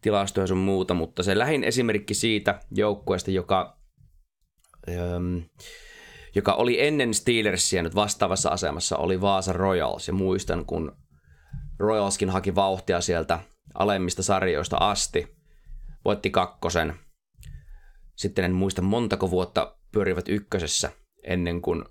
[0.00, 3.78] tilastoja sun muuta, mutta se lähin esimerkki siitä joukkueesta, joka,
[4.88, 5.38] ähm,
[6.34, 10.08] joka oli ennen Steelersia nyt vastaavassa asemassa, oli Vaasa Royals.
[10.08, 10.96] Ja muistan, kun
[11.78, 13.38] Royalskin haki vauhtia sieltä
[13.74, 15.36] alemmista sarjoista asti,
[16.04, 16.94] voitti kakkosen.
[18.16, 20.92] Sitten en muista montako vuotta pyörivät ykkösessä
[21.24, 21.84] ennen kuin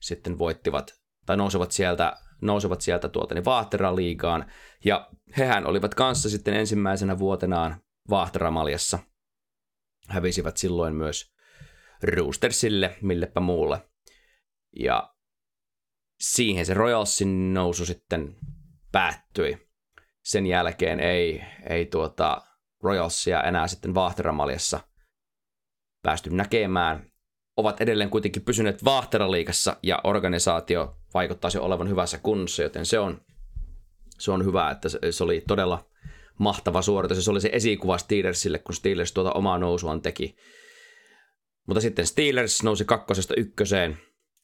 [0.00, 0.94] sitten voittivat
[1.26, 4.50] tai nousevat sieltä, nousevat sieltä tuolta niin Vaahtera-liigaan.
[4.84, 7.80] Ja hehän olivat kanssa sitten ensimmäisenä vuotenaan
[8.10, 8.98] Vaahtera-maljassa.
[10.08, 11.34] Hävisivät silloin myös
[12.02, 13.88] Roostersille, millepä muulle.
[14.80, 15.14] Ja
[16.20, 18.36] siihen se Royalsin nousu sitten
[18.92, 19.68] päättyi.
[20.24, 22.42] Sen jälkeen ei, ei tuota
[22.82, 24.80] Royalsia enää sitten Vaahteramaljassa
[26.02, 27.13] päästy näkemään.
[27.56, 33.20] Ovat edelleen kuitenkin pysyneet Vaahteraliikassa ja organisaatio vaikuttaisi olevan hyvässä kunnossa, joten se on,
[34.18, 35.84] se on hyvä, että se, se oli todella
[36.38, 37.24] mahtava suoritus.
[37.24, 40.36] Se oli se esikuva Steelersille, kun Steelers tuota omaa nousuaan teki.
[41.66, 43.98] Mutta sitten Steelers nousi kakkosesta ykköseen,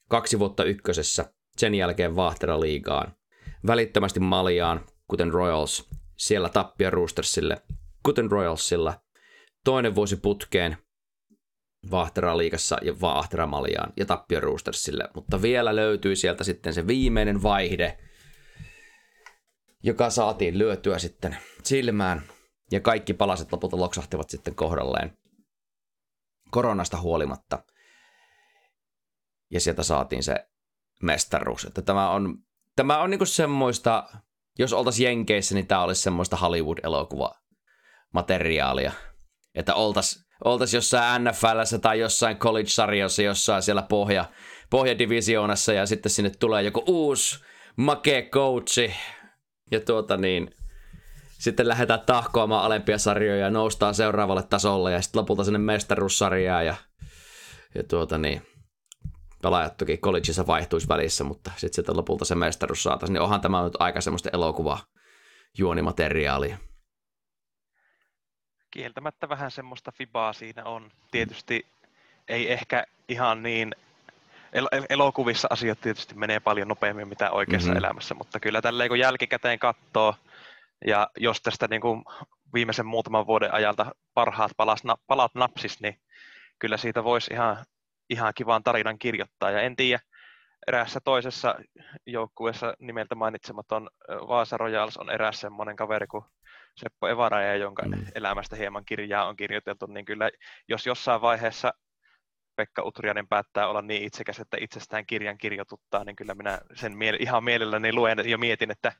[0.08, 3.16] kaksi vuotta ykkösessä, sen jälkeen Vaahtera liigaan.
[3.66, 7.62] Välittömästi Maljaan, kuten Royals, siellä tappia Roostersille,
[8.02, 9.00] kuten Royalsilla.
[9.64, 10.76] Toinen vuosi putkeen
[11.90, 15.08] Vaahtera liigassa ja Vaahtera Maljaan ja tappia Roostersille.
[15.14, 17.98] Mutta vielä löytyi sieltä sitten se viimeinen vaihde,
[19.82, 22.22] joka saatiin lyötyä sitten silmään.
[22.72, 25.18] Ja kaikki palaset lopulta loksahtivat sitten kohdalleen
[26.50, 27.64] koronasta huolimatta.
[29.50, 30.34] Ja sieltä saatiin se
[31.02, 31.64] mestaruus.
[31.64, 32.38] Että tämä on,
[32.76, 34.08] tämä on niinku semmoista,
[34.58, 37.34] jos oltaisiin Jenkeissä, niin tämä olisi semmoista Hollywood-elokuva
[38.14, 38.92] materiaalia.
[39.54, 44.24] Että oltaisiin oltais jossain NFLssä tai jossain college-sarjassa, jossain siellä pohja,
[44.70, 47.40] pohjadivisioonassa ja sitten sinne tulee joku uusi
[47.76, 48.94] make coachi.
[49.70, 50.50] Ja tuota niin,
[51.38, 56.74] sitten lähdetään tahkoamaan alempia sarjoja ja noustaan seuraavalle tasolle ja sitten lopulta sinne mestaruussarjaan ja,
[57.74, 58.42] ja tuota niin,
[59.42, 63.64] pelaajat toki collegeissa vaihtuisi välissä, mutta sitten sieltä lopulta se mestaruus saataisiin, niin onhan tämä
[63.64, 64.80] nyt aika semmoista elokuvaa
[65.58, 66.58] juonimateriaalia.
[68.70, 70.90] Kieltämättä vähän semmoista fibaa siinä on.
[71.10, 71.66] Tietysti
[72.28, 73.74] ei ehkä ihan niin
[74.52, 77.78] el- elokuvissa asiat tietysti menee paljon nopeammin mitä oikeassa mm-hmm.
[77.84, 80.14] elämässä, mutta kyllä tälleen kun jälkikäteen katsoo,
[80.86, 82.04] ja jos tästä niin kuin
[82.54, 86.00] viimeisen muutaman vuoden ajalta parhaat palas, palat napsis, niin
[86.58, 87.56] kyllä siitä voisi ihan,
[88.10, 89.50] ihan kivan tarinan kirjoittaa.
[89.50, 90.00] Ja en tiedä,
[90.66, 91.54] eräässä toisessa
[92.06, 96.24] joukkueessa nimeltä mainitsematon Vaasa Royals on eräs semmoinen kaveri kuin
[96.76, 98.06] Seppo Evaraja, jonka mm.
[98.14, 100.30] elämästä hieman kirjaa on kirjoiteltu, niin kyllä
[100.68, 101.72] jos jossain vaiheessa
[102.56, 107.16] Pekka Utrianen päättää olla niin itsekäs, että itsestään kirjan kirjoituttaa, niin kyllä minä sen miele-
[107.20, 108.92] ihan mielelläni luen ja mietin, että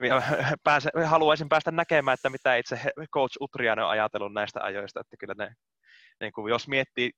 [0.64, 2.80] pääse, haluaisin päästä näkemään, että mitä itse
[3.12, 5.54] coach Utrianen on ajatellut näistä ajoista, että kyllä ne,
[6.20, 7.10] niin kuin jos miettii,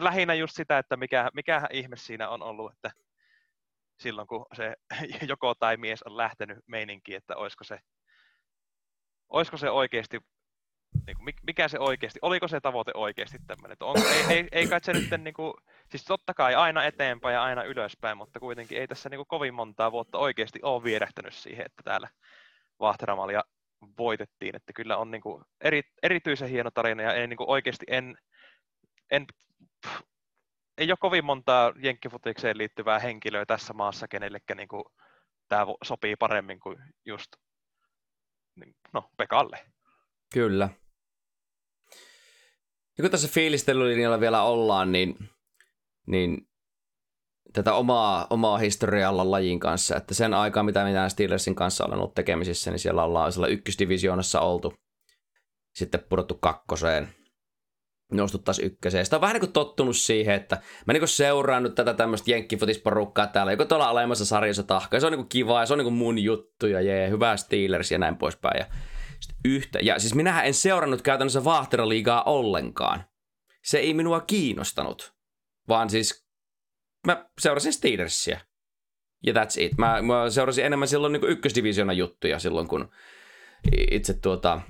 [0.00, 2.90] lähinnä just sitä, että mikä, mikä ihme siinä on ollut, että
[4.00, 4.74] silloin kun se
[5.32, 7.78] joko tai mies on lähtenyt meininkiin, että olisiko se,
[9.32, 10.18] olisiko se oikeasti
[11.06, 13.76] niin kuin, mikä se oikeasti, oliko se tavoite oikeasti tämmöinen?
[13.80, 15.54] Onko, ei, ei, ei kai se nyt, niin kuin,
[15.90, 19.54] siis totta kai aina eteenpäin ja aina ylöspäin, mutta kuitenkin ei tässä niin kuin, kovin
[19.54, 22.08] montaa vuotta oikeasti ole vierähtänyt siihen, että täällä
[22.80, 23.42] Vahteramalia
[23.98, 27.86] voitettiin, että kyllä on niin kuin, eri, erityisen hieno tarina ja ei, niin kuin, oikeasti
[27.88, 28.18] en,
[29.10, 29.26] en
[29.86, 30.00] pff,
[30.78, 34.84] ei ole kovin montaa jenkkifutikseen liittyvää henkilöä tässä maassa, kenellekään niin kuin,
[35.48, 37.28] tämä sopii paremmin kuin just
[38.94, 39.58] no, Pekalle.
[40.32, 40.68] Kyllä.
[42.98, 45.16] Ja kun tässä fiilistelylinjalla vielä ollaan, niin,
[46.06, 46.48] niin
[47.52, 52.14] tätä omaa, omaa historialla lajin kanssa, että sen aikaa, mitä minä Steelersin kanssa olen ollut
[52.14, 54.74] tekemisissä, niin siellä ollaan siellä ykkösdivisioonassa oltu,
[55.74, 57.14] sitten pudottu kakkoseen,
[58.16, 59.04] noustu taas ykköseen.
[59.04, 63.26] Sitä on vähän niin kuin tottunut siihen, että mä niin seuraan nyt tätä tämmöistä jenkkifotisporukkaa
[63.26, 66.18] täällä, joko tuolla alemmassa sarjassa tahkaa, se on niin kiva ja se on niin mun
[66.18, 68.58] juttu ja jee, hyvä Steelers ja näin poispäin.
[68.58, 68.66] Ja
[69.44, 69.78] yhtä.
[69.82, 73.04] Ja siis minähän en seurannut käytännössä Vaahteraliigaa ollenkaan.
[73.64, 75.14] Se ei minua kiinnostanut,
[75.68, 76.26] vaan siis
[77.06, 78.40] mä seurasin Steelersia.
[79.26, 79.72] Ja that's it.
[79.78, 82.90] Mä, mä seurasin enemmän silloin niin ykkösdivisiona juttuja silloin, kun
[83.90, 84.60] itse tuota...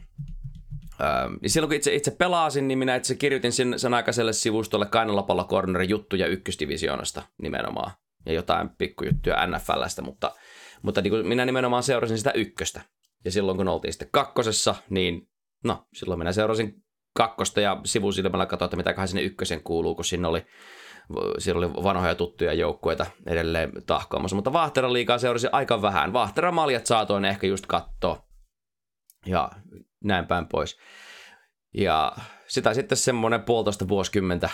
[1.02, 4.86] Ähm, niin silloin kun itse, itse pelasin, niin minä itse kirjoitin sen, sen aikaiselle sivustolle
[4.86, 7.92] Kainalapalla Cornerin juttuja ykkösdivisioonasta nimenomaan.
[8.26, 10.32] Ja jotain pikkujuttuja NFLstä, mutta,
[10.82, 12.80] mutta niin kuin minä nimenomaan seurasin sitä ykköstä.
[13.24, 15.28] Ja silloin kun oltiin sitten kakkosessa, niin
[15.64, 16.74] no, silloin minä seurasin
[17.16, 20.46] kakkosta ja sivusilmällä katsoin, että mitäköhän sinne ykkösen kuuluu, kun siinä oli,
[21.38, 24.36] siinä oli vanhoja tuttuja joukkueita edelleen tahkoamassa.
[24.36, 26.12] Mutta Vahtera liikaa seurasi aika vähän.
[26.12, 28.26] Vahtera maljat saatoin ehkä just katsoa.
[29.26, 29.50] Ja
[30.04, 30.78] näin päin pois.
[31.74, 32.16] Ja
[32.48, 34.50] sitä sitten semmoinen puolitoista vuosikymmentä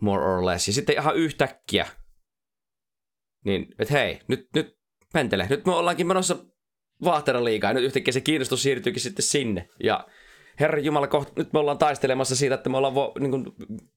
[0.00, 0.68] more or less.
[0.68, 1.86] Ja sitten ihan yhtäkkiä,
[3.44, 4.78] niin että hei, nyt, nyt
[5.12, 6.36] pentele, nyt me ollaankin menossa
[7.04, 7.70] Vaahtera liikaa.
[7.70, 9.68] Ja nyt yhtäkkiä se kiinnostus siirtyykin sitten sinne.
[9.82, 10.06] Ja
[10.60, 13.44] Herra Jumala, kohta, nyt me ollaan taistelemassa siitä, että me ollaan vo, niin kuin,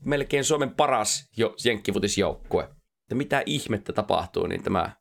[0.05, 2.63] melkein Suomen paras jo, jenkkifutisjoukkue.
[2.63, 4.95] Että mitä ihmettä tapahtuu, niin tämä...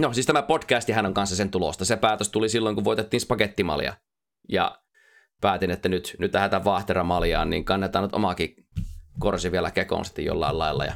[0.00, 1.84] No siis tämä podcastihan on kanssa sen tulosta.
[1.84, 3.96] Se päätös tuli silloin, kun voitettiin spagettimalia.
[4.48, 4.82] Ja
[5.40, 8.54] päätin, että nyt, nyt lähdetään Vaahtera-maljaan, niin kannetaan nyt omakin
[9.18, 10.94] korsi vielä kekoon sitten jollain lailla ja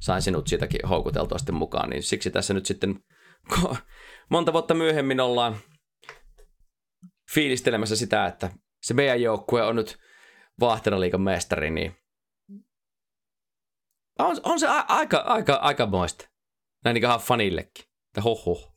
[0.00, 3.00] sain sinut siitäkin houkuteltua sitten mukaan, niin siksi tässä nyt sitten
[4.30, 5.56] monta vuotta myöhemmin ollaan
[7.34, 8.50] fiilistelemässä sitä, että
[8.82, 9.98] se meidän joukkue on nyt
[10.60, 11.96] Vahteraliikan mestari, niin
[14.18, 16.28] on, on se a- aika, aika, aika moista.
[16.84, 17.93] Näin niin fanillekin.
[18.14, 18.72] Että hoho.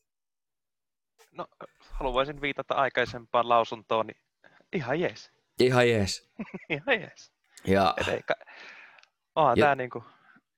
[1.31, 1.47] No,
[1.91, 4.17] haluaisin viitata aikaisempaan lausuntoon, niin
[4.73, 5.31] ihan jees.
[5.59, 6.31] Ihan jees.
[6.69, 7.31] ihan jees.
[7.67, 8.35] Ja, Et eikä,
[9.35, 10.03] onhan Ja- tää niinku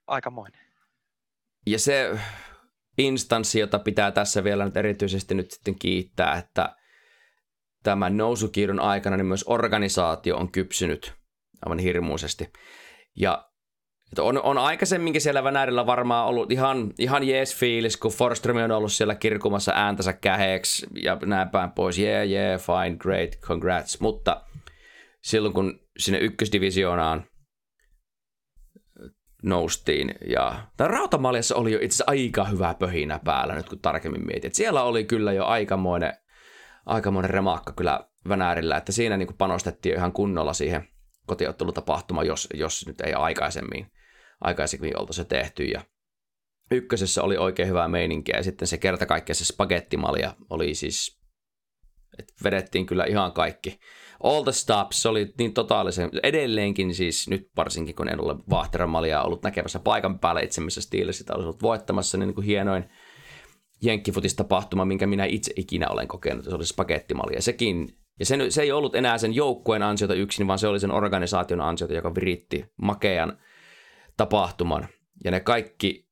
[0.07, 0.61] aikamoinen.
[1.67, 2.19] ja se
[2.97, 6.75] instanssi, jota pitää tässä vielä nyt erityisesti nyt sitten kiittää, että
[7.83, 11.13] tämän nousukiidon aikana niin myös organisaatio on kypsynyt
[11.65, 12.51] aivan hirmuisesti.
[13.15, 13.48] Ja
[14.11, 18.71] että on, on aikaisemminkin siellä Venäjällä varmaan ollut ihan, ihan jees fiilis, kun Forström on
[18.71, 21.99] ollut siellä kirkumassa ääntänsä käheeksi ja näin päin pois.
[21.99, 23.99] Yeah, yeah, fine, great, congrats.
[23.99, 24.43] Mutta
[25.21, 27.25] silloin kun sinne ykkösdivisioonaan
[29.43, 30.15] noustiin.
[30.27, 34.47] Ja tämä Rautamaljassa oli jo itse aika hyvä pöhinä päällä nyt kun tarkemmin mietin.
[34.47, 36.13] Et siellä oli kyllä jo aikamoinen,
[36.85, 40.87] aikamoinen remakka kyllä Venäärillä, että siinä niin panostettiin ihan kunnolla siihen
[41.27, 43.91] kotiottelutapahtumaan, jos, jos nyt ei aikaisemmin,
[44.41, 45.63] aikaisemmin se tehty.
[45.63, 45.81] Ja
[46.71, 51.19] ykkösessä oli oikein hyvää meininkiä ja sitten se kerta kaikkiaan se spagettimalja oli siis,
[52.19, 53.79] että vedettiin kyllä ihan kaikki.
[54.23, 59.21] All the stops, se oli niin totaalisen, edelleenkin siis nyt varsinkin kun en ole Vahteramalia
[59.21, 62.89] ollut näkemässä paikan päällä itse, missä Steelersit olisi ollut voittamassa, niin, niin kuin hienoin
[63.81, 67.35] jenkkifutistapahtuma, minkä minä itse ikinä olen kokenut, se oli spagettimalja.
[67.35, 70.79] Ja sekin, ja se, se ei ollut enää sen joukkueen ansiota yksin, vaan se oli
[70.79, 73.37] sen organisaation ansiota, joka viritti makean
[74.19, 74.87] tapahtuman.
[75.23, 76.09] Ja ne kaikki,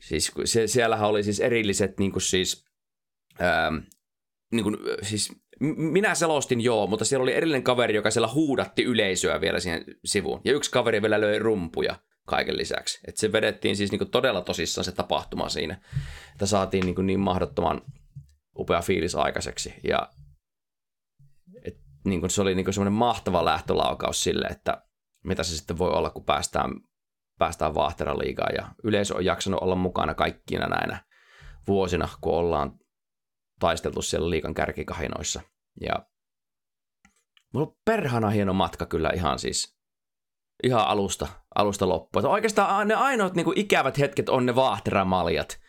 [0.00, 2.64] siis se, siellähän oli siis erilliset niin kuin siis,
[3.40, 3.76] ähm,
[4.52, 5.32] niin kuin, siis
[5.76, 10.40] minä selostin joo, mutta siellä oli erillinen kaveri, joka siellä huudatti yleisöä vielä siihen sivuun.
[10.44, 13.00] Ja yksi kaveri vielä löi rumpuja kaiken lisäksi.
[13.08, 15.80] Että se vedettiin siis niinku todella tosissaan se tapahtuma siinä.
[16.32, 17.82] Että saatiin niinku niin mahdottoman
[18.58, 19.74] upea fiilis aikaiseksi.
[19.84, 20.10] Ja
[21.64, 24.82] et, niinku se oli niinku semmoinen mahtava lähtölaukaus sille, että
[25.24, 26.70] mitä se sitten voi olla, kun päästään,
[27.38, 28.54] päästään Vaahtera-liigaan.
[28.54, 31.04] Ja yleisö on jaksanut olla mukana kaikkina näinä
[31.68, 32.72] vuosina, kun ollaan
[33.60, 35.40] taisteltu siellä liikan kärkikahinoissa.
[35.80, 36.06] Ja
[37.54, 39.78] mulla on perhana hieno matka kyllä ihan siis,
[40.64, 42.26] ihan alusta, alusta loppuun.
[42.26, 45.60] Oikeastaan ne ainoat niin kuin ikävät hetket on ne vaahteramaljet,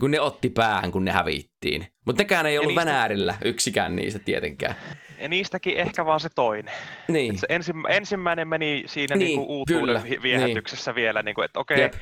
[0.00, 1.86] kun ne otti päähän, kun ne hävittiin.
[2.06, 4.74] Mutta nekään ei ollut niistä- Venäärillä, yksikään niistä tietenkään.
[5.18, 6.74] Ja niistäkin ehkä vaan se toinen.
[7.08, 11.60] Niin, Et se ensimmä, ensimmäinen meni siinä Niin, niinku uutuuden kyllä, viehätyksessä vielä, niinku, että
[11.60, 11.92] okei, Jep.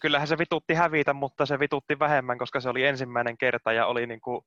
[0.00, 4.06] kyllähän se vitutti hävitä, mutta se vitutti vähemmän, koska se oli ensimmäinen kerta ja oli
[4.06, 4.44] niinku,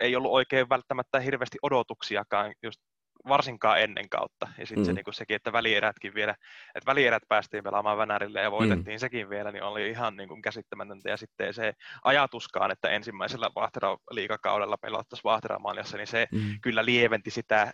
[0.00, 2.80] ei ollut oikein välttämättä hirveästi odotuksiakaan just
[3.28, 4.48] varsinkaan ennen kautta.
[4.58, 4.86] Ja sitten mm.
[4.86, 6.34] se, niin sekin, että välierätkin vielä,
[6.74, 9.00] että välierät päästiin pelaamaan Venärille ja voitettiin mm.
[9.00, 11.10] sekin vielä, niin oli ihan niin kuin käsittämätöntä.
[11.10, 11.72] Ja sitten se
[12.04, 16.60] ajatuskaan, että ensimmäisellä Vahtera liikakaudella pelattaisiin Vahteramanjassa, niin se mm.
[16.62, 17.72] kyllä lieventi sitä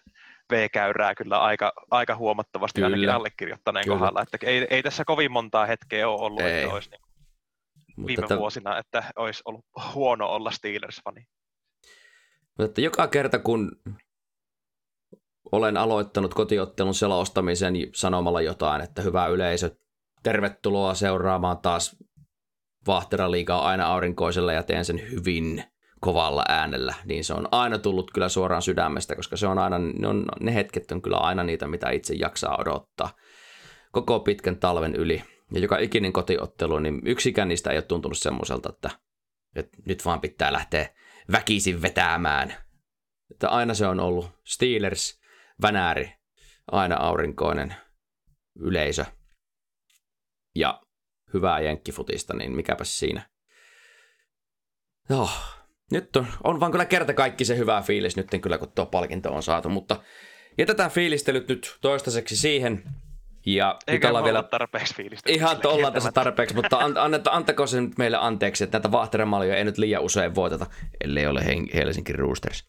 [0.52, 2.86] V-käyrää kyllä aika, aika huomattavasti kyllä.
[2.86, 3.98] ainakin allekirjoittaneen Kyllä.
[3.98, 4.22] kohdalla.
[4.22, 6.62] Että ei, ei tässä kovin montaa hetkeä ole ollut, Ei.
[6.62, 7.00] että olisi niin
[7.96, 11.26] mutta, viime että, vuosina, että olisi ollut huono olla Steelers-fani.
[12.48, 13.72] mutta että joka kerta kun
[15.52, 19.70] olen aloittanut kotiottelun selostamisen sanomalla jotain, että hyvä yleisö,
[20.22, 21.96] tervetuloa seuraamaan taas
[22.86, 25.64] Vahteraliigaa aina aurinkoisella ja teen sen hyvin
[26.00, 30.08] kovalla äänellä, niin se on aina tullut kyllä suoraan sydämestä, koska se on aina, ne,
[30.08, 33.10] on, ne hetket on kyllä aina niitä, mitä itse jaksaa odottaa
[33.92, 35.22] koko pitkän talven yli.
[35.52, 38.90] Ja joka ikinen kotiottelu, niin yksikään niistä ei ole tuntunut semmoiselta, että,
[39.56, 40.88] että nyt vaan pitää lähteä
[41.32, 42.54] väkisin vetämään.
[43.30, 45.21] Että aina se on ollut Steelers,
[45.62, 46.14] Vänääri,
[46.72, 47.74] aina aurinkoinen
[48.58, 49.04] yleisö
[50.54, 50.82] ja
[51.34, 53.28] hyvää jenkkifutista, niin mikäpäs siinä.
[55.10, 55.28] Joo,
[55.90, 59.32] nyt on, on vaan kyllä kerta kaikki se hyvä fiilis nyt kyllä, kun tuo palkinto
[59.32, 60.02] on saatu, mutta
[60.58, 62.84] jätetään fiilistelyt nyt toistaiseksi siihen.
[63.46, 65.32] Ja Eikä olla vielä tarpeeksi fiilistä.
[65.32, 69.56] Ihan ollaan tässä tarpeeksi, mutta an, anneta, antako se nyt meille anteeksi, että näitä vahteramalia
[69.56, 70.66] ei nyt liian usein voiteta,
[71.00, 72.68] ellei ole Helsinki Roosters.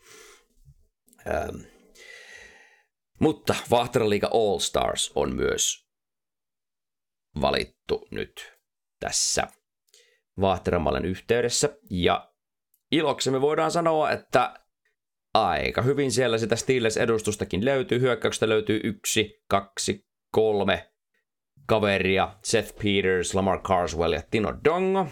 [1.27, 1.72] Ähm.
[3.19, 5.87] Mutta Vahteraliiga All Stars on myös
[7.41, 8.53] valittu nyt
[8.99, 9.47] tässä
[10.41, 11.69] Vahteramallen yhteydessä.
[11.89, 12.31] Ja
[12.91, 14.53] iloksemme voidaan sanoa, että
[15.33, 17.99] aika hyvin siellä sitä Steelers-edustustakin löytyy.
[17.99, 20.89] Hyökkäyksestä löytyy yksi, kaksi, kolme
[21.67, 25.07] kaveria, Seth Peters, Lamar Carswell ja Tino Dongo.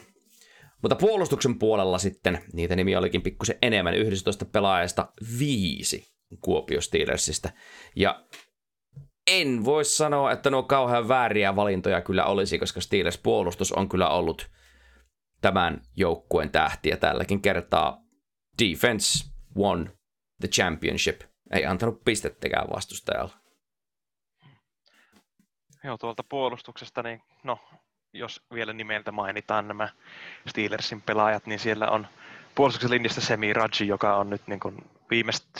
[0.82, 6.11] Mutta puolustuksen puolella sitten niitä nimiä olikin pikkusen enemmän, 11 pelaajasta viisi
[6.42, 7.50] Kuopio Steelersistä.
[7.96, 8.24] Ja
[9.28, 14.10] en voi sanoa, että nuo kauhean vääriä valintoja kyllä olisi, koska Steelers puolustus on kyllä
[14.10, 14.50] ollut
[15.42, 17.98] tämän joukkueen tähti ja tälläkin kertaa
[18.64, 19.90] defense won
[20.40, 21.22] the championship.
[21.52, 23.34] Ei antanut pistettekään vastustajalle.
[25.84, 27.60] Joo, tuolta puolustuksesta, niin no,
[28.14, 29.90] jos vielä nimeltä mainitaan nämä
[30.48, 32.08] Steelersin pelaajat, niin siellä on
[32.56, 34.78] puolustuksen linjasta Semi Raji, joka on nyt niin kuin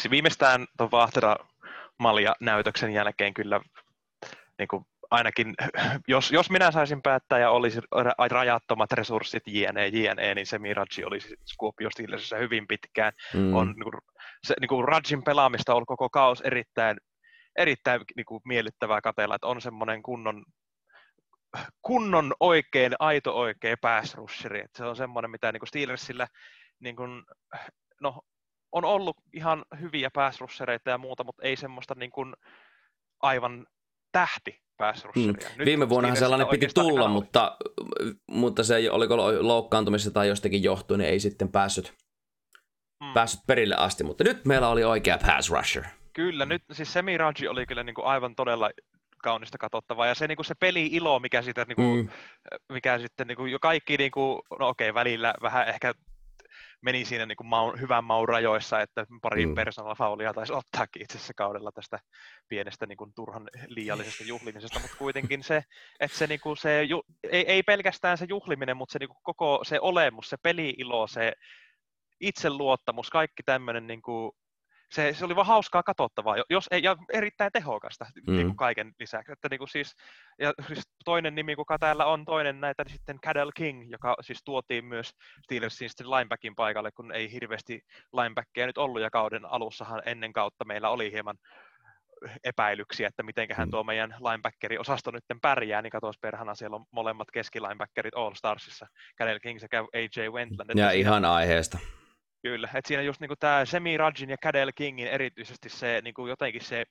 [0.10, 1.36] viimeistään tuon Vahtera
[2.00, 3.62] Malja näytöksen jälkeen kyllä
[4.58, 5.54] niin kuin ainakin,
[6.08, 7.80] jos, jos minä saisin päättää ja olisi
[8.32, 13.14] rajattomat resurssit jne, jne niin se Miraji olisi Kuopio Steelersissä hyvin pitkään.
[13.34, 13.56] Mm.
[13.56, 13.94] On, niin kuin,
[14.44, 16.98] se, niin kuin Rajin pelaamista on koko kaos erittäin,
[17.56, 20.44] erittäin niin kuin miellyttävää katella, että on semmoinen kunnon
[21.82, 24.60] kunnon oikein, aito oikein pass rusheri.
[24.60, 26.28] Että se on semmoinen, mitä niin kuin Steelersillä
[26.82, 27.24] niin kuin,
[28.02, 28.22] no,
[28.72, 30.40] on ollut ihan hyviä pass
[30.86, 32.34] ja muuta, mutta ei semmoista niin kuin
[33.22, 33.68] aivan
[34.12, 34.62] tähti
[35.16, 35.66] mm.
[35.66, 37.58] Viime vuonnahan sellainen piti tulla, mutta,
[38.28, 39.18] mutta se oliko
[39.48, 41.94] loukkaantumisesta tai jostakin johtuen, niin ei sitten päässyt,
[43.04, 43.14] mm.
[43.14, 44.04] päässyt perille asti.
[44.04, 45.84] Mutta nyt meillä oli oikea pass rusher.
[46.14, 48.70] Kyllä, nyt siis Semi Raji oli kyllä niin kuin aivan todella
[49.24, 50.08] kaunista katsottavaa.
[50.08, 52.10] Ja se, niin kuin se peli-ilo, mikä, sitä, niin kuin, mm.
[52.74, 55.94] mikä sitten niin kuin, jo kaikki, niin kuin, no okei, okay, välillä vähän ehkä
[56.82, 59.56] meni siinä niin kuin maun, hyvän maun rajoissa, että pari mm.
[59.56, 62.00] personal faulia taisi ottaakin itse asiassa kaudella tästä
[62.48, 65.64] pienestä niin kuin turhan liiallisesta juhlimisesta, mutta kuitenkin se,
[66.00, 69.24] että se, niin kuin se ju, ei, ei, pelkästään se juhliminen, mutta se niin kuin
[69.24, 71.34] koko se olemus, se peli-ilo, se
[72.22, 74.32] itseluottamus, kaikki tämmöinen niin kuin,
[74.92, 78.36] se, se oli vaan hauskaa katsottavaa, jos ei, ja erittäin tehokasta mm.
[78.36, 79.32] niin kuin kaiken lisäksi.
[79.32, 79.96] Että niin kuin siis,
[80.40, 84.44] ja siis toinen nimi, kuka täällä on, toinen näitä, niin sitten Cadel King, joka siis
[84.44, 85.12] tuotiin myös
[85.44, 87.82] Steelersin sitten linebackin paikalle, kun ei hirveästi
[88.14, 91.36] linebackia nyt ollut, ja kauden alussahan ennen kautta meillä oli hieman
[92.44, 93.72] epäilyksiä, että miten hän mm.
[93.72, 98.88] tuo meidän linebackeri-osasto nyt pärjää, niin katsoisi perhana, siellä on molemmat keskilinebackerit All Starsissa,
[99.20, 100.80] Cadel King sekä AJ Wentland.
[100.80, 101.80] Ja ihan aiheesta.
[102.42, 106.62] Kyllä, että siinä just niinku tämä Semi Rajin ja Cadel Kingin erityisesti se niinku jotenkin
[106.62, 106.86] se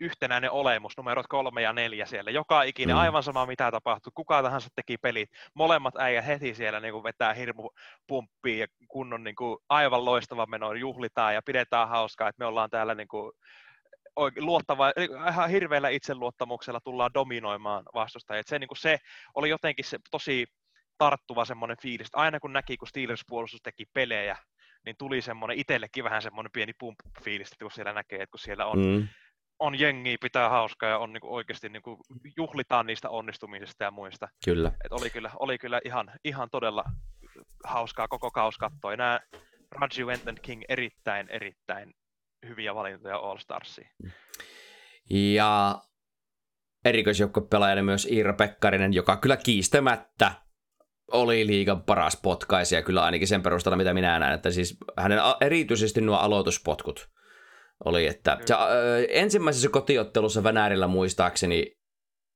[0.00, 2.30] yhtenäinen olemus, numerot kolme ja neljä siellä.
[2.30, 3.00] Joka ikinen, mm.
[3.00, 5.30] aivan sama mitä tapahtui, kuka tahansa teki pelit.
[5.54, 7.70] Molemmat äijät heti siellä niin kuin vetää hirmu
[8.06, 12.70] pumppiin ja kunnon niin kuin, aivan loistava meno, juhlitaan ja pidetään hauskaa, että me ollaan
[12.70, 13.32] täällä niin kuin,
[14.38, 14.92] luottava,
[15.28, 18.42] ihan hirveällä itseluottamuksella tullaan dominoimaan vastustajia.
[18.46, 18.98] Se, niin kuin se
[19.34, 20.46] oli jotenkin se tosi
[20.98, 22.08] tarttuva semmoinen fiilis.
[22.12, 24.36] Aina kun näki, kun Steelers puolustus teki pelejä,
[24.84, 28.78] niin tuli semmoinen itsellekin vähän semmoinen pieni pump-fiilis, kun siellä näkee, että kun siellä on,
[28.78, 29.08] mm.
[29.58, 31.96] on jengiä, pitää hauskaa ja on niin kuin oikeasti niin kuin
[32.36, 34.28] juhlitaan niistä onnistumisista ja muista.
[34.44, 34.72] Kyllä.
[34.84, 36.84] Et oli kyllä, oli kyllä ihan, ihan todella
[37.64, 38.96] hauskaa koko kaus katsoa.
[38.96, 39.20] Nämä
[39.70, 41.94] Raji Wenton King erittäin, erittäin
[42.48, 43.90] hyviä valintoja All Starsiin.
[45.10, 45.82] Ja
[46.84, 50.43] erikoisjoukkopelaajana myös Iira Pekkarinen, joka kyllä kiistämättä
[51.12, 54.34] oli liigan paras potkaisija kyllä ainakin sen perusteella, mitä minä näen.
[54.34, 57.08] Että siis hänen erityisesti nuo aloituspotkut
[57.84, 61.76] oli, että se, ö, ensimmäisessä kotiottelussa Venäärillä muistaakseni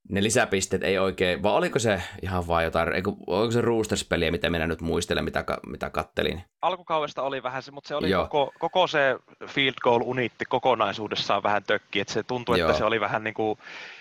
[0.09, 4.51] ne lisäpisteet ei oikein, vai oliko se ihan vaan jotain, eikö, oliko se Roosters-peliä, mitä
[4.51, 6.43] minä nyt muistelen, mitä, mitä kattelin?
[6.63, 9.17] Alkukaudesta oli vähän se, mutta se oli koko, koko, se
[9.47, 12.69] field goal unitti kokonaisuudessaan vähän tökki, että se tuntui, Joo.
[12.69, 13.59] että se oli vähän niin kuin,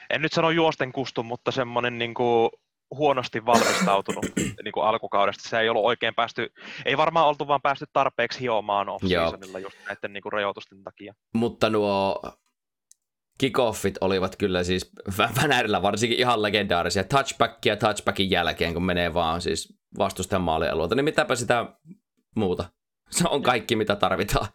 [0.10, 2.50] en nyt sano juosten kustu, mutta semmoinen niin kuin
[2.92, 4.26] huonosti valmistautunut
[4.64, 5.50] niin kuin alkukaudesta.
[5.50, 6.54] Se ei ollut oikein päästy,
[6.86, 11.14] ei varmaan oltu vaan päästy tarpeeksi hiomaan off-seasonilla just näiden niin kuin rajoitusten takia.
[11.34, 12.22] Mutta nuo
[13.38, 17.04] kickoffit olivat kyllä siis Vänärillä varsinkin ihan legendaarisia.
[17.04, 21.66] Touchbackia touchbackin jälkeen, kun menee vaan siis vastustajan maalialueelta, niin mitäpä sitä
[22.36, 22.66] muuta.
[23.10, 24.48] Se on kaikki, mitä tarvitaan.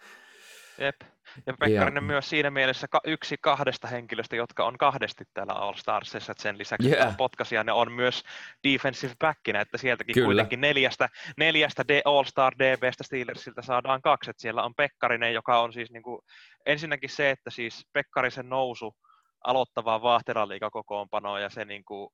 [0.78, 1.11] Jep.
[1.46, 2.06] Ja Pekkarinen ja...
[2.06, 7.16] myös siinä mielessä yksi kahdesta henkilöstä, jotka on kahdesti täällä All Starsissa, sen lisäksi yeah.
[7.16, 8.22] potkasia ne on myös
[8.68, 10.26] defensive backinä, että sieltäkin Kyllä.
[10.26, 15.60] kuitenkin neljästä, neljästä D- All Star DBstä Steelersiltä saadaan kaksi, että siellä on Pekkarinen, joka
[15.60, 16.20] on siis niin kuin,
[16.66, 18.96] ensinnäkin se, että siis Pekkarisen nousu
[19.44, 22.08] aloittavaa vaahteraliikakokoonpanoa ja se niin kuin,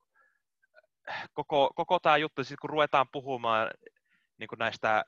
[1.33, 3.71] koko, koko tämä juttu, siis kun ruvetaan puhumaan
[4.37, 5.03] niin kuin näistä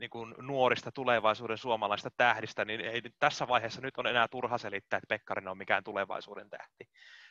[0.00, 4.96] niin kuin nuorista tulevaisuuden suomalaista tähdistä, niin ei tässä vaiheessa nyt on enää turha selittää,
[4.96, 6.84] että Pekkarinen on mikään tulevaisuuden tähti.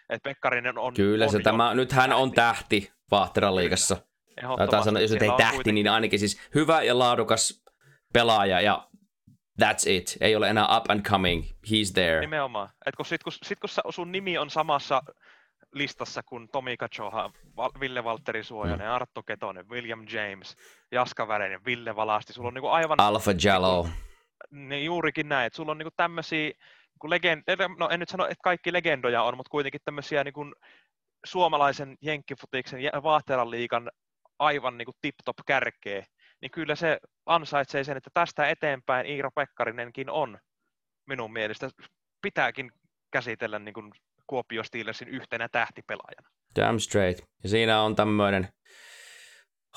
[0.10, 3.98] Et Pekkarinen on, Kyllä on se tämä, nyt hän on tähti Vahteran liigassa.
[4.84, 5.76] Sanoa, jos ei tähti, kuitenkin...
[5.76, 7.64] niin ainakin siis hyvä ja laadukas
[8.14, 8.88] pelaaja ja
[9.62, 10.18] that's it.
[10.22, 12.20] Ei ole enää up and coming, he's there.
[12.20, 12.70] Nimenomaan.
[12.86, 15.02] Et kun sit, kun, sit, kun sun nimi on samassa
[15.74, 17.32] listassa kuin Tomi Kachoha,
[17.80, 18.94] Ville Valtteri Suojanen, mm.
[18.94, 20.56] Arttu Ketonen, William James,
[20.92, 22.34] Jaska Värinen, Ville Valasti.
[22.34, 23.00] Sulla on niinku aivan...
[23.00, 23.84] Alpha Jallo.
[23.84, 26.52] Niinku, niin juurikin näin, että sulla on niinku tämmöisiä
[27.00, 27.44] kun legend,
[27.78, 30.54] no en nyt sano, että kaikki legendoja on, mutta kuitenkin tämmöisiä niin kuin
[31.26, 33.92] suomalaisen jenkkifutiksen ja Vaahteran liigan
[34.40, 36.06] aivan niin kuin tip-top kärkeä,
[36.42, 40.40] niin kyllä se ansaitsee sen, että tästä eteenpäin Iiro Pekkarinenkin on
[41.08, 41.70] minun mielestä
[42.22, 42.72] pitääkin
[43.12, 43.92] käsitellä niin kuin
[44.30, 46.30] Kuopio Steelersin yhtenä tähtipelaajana.
[46.56, 47.26] Damn straight.
[47.44, 48.48] Ja siinä on tämmöinen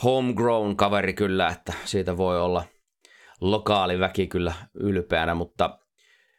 [0.05, 2.65] homegrown kaveri kyllä, että siitä voi olla
[3.41, 5.79] lokaali väki kyllä ylpeänä, mutta...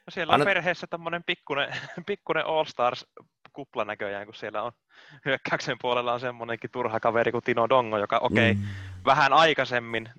[0.06, 0.46] No siellä on Anna...
[0.46, 1.76] perheessä tämmöinen pikkunen,
[2.08, 3.06] pikkunen All Stars
[3.54, 4.72] kupla näköjään, kun siellä on
[5.26, 8.70] hyökkäyksen puolella on semmoinenkin turha kaveri kuin Tino Dongo, joka okei, okay, mm.
[9.06, 10.10] vähän aikaisemmin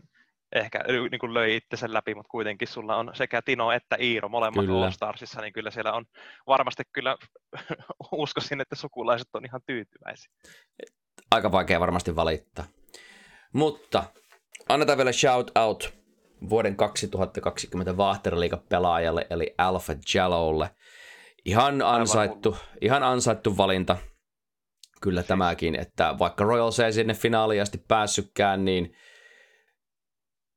[0.53, 4.67] ehkä niin kuin löi itsensä läpi, mutta kuitenkin sulla on sekä Tino että Iiro molemmat
[4.67, 4.85] kyllä.
[4.85, 6.05] All Starsissa, niin kyllä siellä on
[6.47, 7.17] varmasti kyllä
[8.13, 10.31] uskoisin, että sukulaiset on ihan tyytyväisiä.
[11.31, 12.65] Aika vaikea varmasti valittaa.
[13.53, 14.05] Mutta
[14.69, 15.95] annetaan vielä shout out
[16.51, 20.71] vuoden 2020 Vaahteraliiga pelaajalle, eli Alpha Jallolle.
[21.45, 23.97] Ihan ansaittu, ihan ansaittu valinta
[25.01, 25.29] kyllä siis.
[25.29, 28.97] tämäkin, että vaikka Royals ei sinne finaaliin asti päässytkään, niin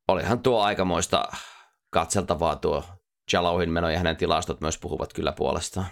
[0.08, 1.28] olihan tuo aikamoista
[1.90, 2.84] katseltavaa tuo
[3.34, 5.88] Jallouhin meno ja hänen tilastot myös puhuvat kyllä puolestaan.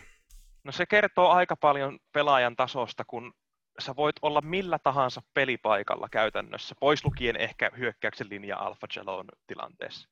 [0.63, 3.33] No se kertoo aika paljon pelaajan tasosta, kun
[3.79, 10.09] sä voit olla millä tahansa pelipaikalla käytännössä, pois lukien ehkä hyökkäyksen linja Alpha Jalon tilanteessa.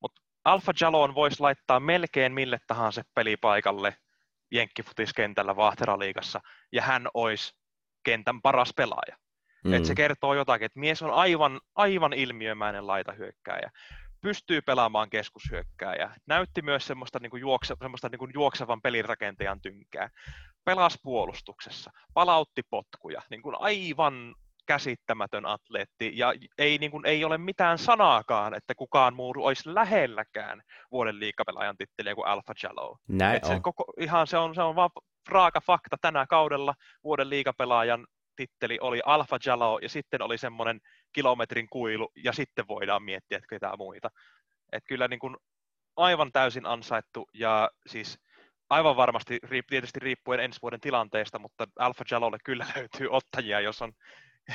[0.00, 3.96] Mutta Alpha Jalon voisi laittaa melkein mille tahansa pelipaikalle
[4.50, 6.40] jenkkifutiskenträllä Vahteraliigassa,
[6.72, 7.54] ja hän olisi
[8.02, 9.16] kentän paras pelaaja.
[9.64, 9.72] Mm.
[9.72, 13.70] Et se kertoo jotakin, että mies on aivan, aivan ilmiömäinen laitahyökkääjä.
[14.20, 16.14] Pystyy pelaamaan keskushyökkääjä.
[16.26, 20.10] Näytti myös semmoista, niin kuin juokse, semmoista niin kuin juoksevan pelirakentajan tynkää.
[20.64, 23.22] Pelasi puolustuksessa, palautti potkuja.
[23.30, 24.34] Niin kuin aivan
[24.66, 30.62] käsittämätön atleetti ja ei, niin kuin, ei ole mitään sanaakaan, että kukaan muu olisi lähelläkään
[30.90, 32.96] vuoden liikapelaajan titteliä kuin Alpha Jallow.
[33.08, 34.90] Näin se, koko, ihan, se, on, se on vaan
[35.28, 38.06] raaka fakta tänä kaudella vuoden liikapelaajan
[38.36, 40.80] titteli oli Alpha Jallow ja sitten oli semmoinen
[41.12, 44.08] kilometrin kuilu ja sitten voidaan miettiä, että ketään muita.
[44.72, 45.36] Et kyllä niin kuin
[45.96, 48.18] aivan täysin ansaittu ja siis
[48.70, 53.92] aivan varmasti tietysti riippuen ensi vuoden tilanteesta, mutta Alpha Jalolle kyllä löytyy ottajia, jos on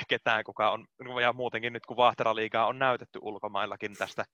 [0.07, 0.87] ketään, kuka on,
[1.21, 4.25] ja muutenkin nyt kun Vahteraliigaa on näytetty ulkomaillakin tästä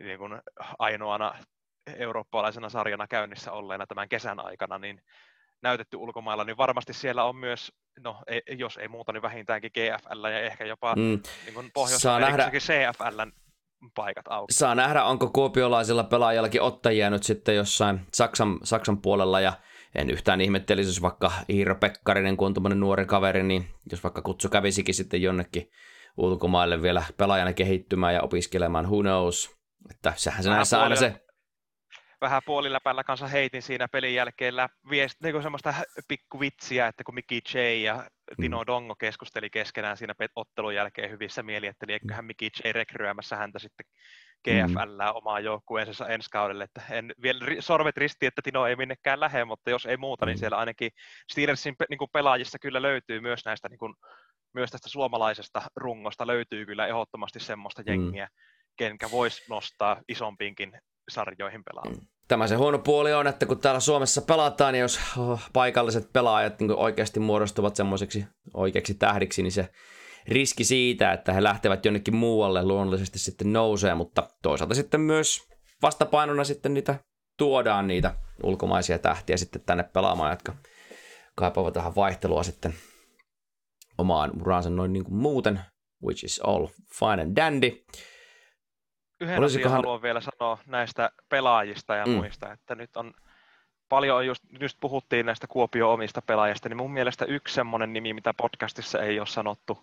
[0.00, 0.40] niin kuin
[0.78, 1.34] ainoana
[1.96, 5.00] eurooppalaisena sarjana käynnissä olleena tämän kesän aikana, niin
[5.64, 10.24] näytetty ulkomailla, niin varmasti siellä on myös, no ei, jos ei muuta, niin vähintäänkin GFL
[10.24, 11.20] ja ehkä jopa mm.
[11.46, 12.50] niin pohjois nähdä...
[12.50, 13.32] CFLn
[13.94, 14.52] paikat auki.
[14.52, 19.52] Saa nähdä, onko kuopiolaisilla pelaajillakin ottajia nyt sitten jossain Saksan, Saksan puolella ja
[19.94, 24.48] en yhtään ihmettelisi, jos vaikka Iiro Pekkarinen, kun on nuori kaveri, niin jos vaikka kutsu
[24.48, 25.70] kävisikin sitten jonnekin
[26.16, 29.56] ulkomaille vielä pelaajana kehittymään ja opiskelemaan, who knows.
[29.90, 31.23] Että sehän se näissä aina se...
[32.24, 34.54] Vähän puoliläpällä kanssa heitin siinä pelin jälkeen
[34.90, 35.74] viest, niin semmoista
[36.08, 38.10] pikkuvitsiä, että kun Miki J ja
[38.40, 38.66] Tino mm.
[38.66, 43.86] Dongo keskusteli keskenään siinä ottelun jälkeen hyvissä mieli, että eiköhän Miki J rekryämässä häntä sitten
[44.44, 45.14] GFL mm.
[45.16, 46.64] omaa joukkueensa ensi kaudelle.
[46.64, 50.36] Että en vielä sorvet risti, että Tino ei minnekään lähde, mutta jos ei muuta, niin
[50.36, 50.38] mm.
[50.38, 50.90] siellä ainakin
[51.30, 53.94] Steelersin niin kuin pelaajissa kyllä löytyy myös näistä niin kuin,
[54.54, 57.88] myös tästä suomalaisesta rungosta löytyy kyllä ehdottomasti semmoista mm.
[57.88, 58.30] jengiä, mm.
[58.76, 60.72] kenkä voisi nostaa isompiinkin
[61.08, 61.96] sarjoihin pelaamaan.
[61.96, 62.13] Mm.
[62.28, 66.60] Tämä se huono puoli on, että kun täällä Suomessa pelataan, niin jos oh, paikalliset pelaajat
[66.60, 69.68] niin oikeasti muodostuvat semmoiseksi oikeiksi tähdiksi, niin se
[70.28, 75.48] riski siitä, että he lähtevät jonnekin muualle luonnollisesti sitten nousee, mutta toisaalta sitten myös
[75.82, 76.94] vastapainona sitten niitä
[77.38, 80.54] tuodaan niitä ulkomaisia tähtiä sitten tänne pelaamaan, jotka
[81.36, 82.74] kaipaavat tähän vaihtelua sitten
[83.98, 85.60] omaan uraansa noin niin kuin muuten,
[86.04, 86.66] which is all
[86.98, 87.84] fine and dandy.
[89.20, 89.72] Yhden Olisikohan...
[89.72, 92.12] asian haluan vielä sanoa näistä pelaajista ja mm.
[92.12, 93.14] muista, että nyt on
[93.88, 98.34] paljon, just, just puhuttiin näistä Kuopio omista pelaajista, niin mun mielestä yksi semmoinen nimi, mitä
[98.34, 99.78] podcastissa ei ole sanottu,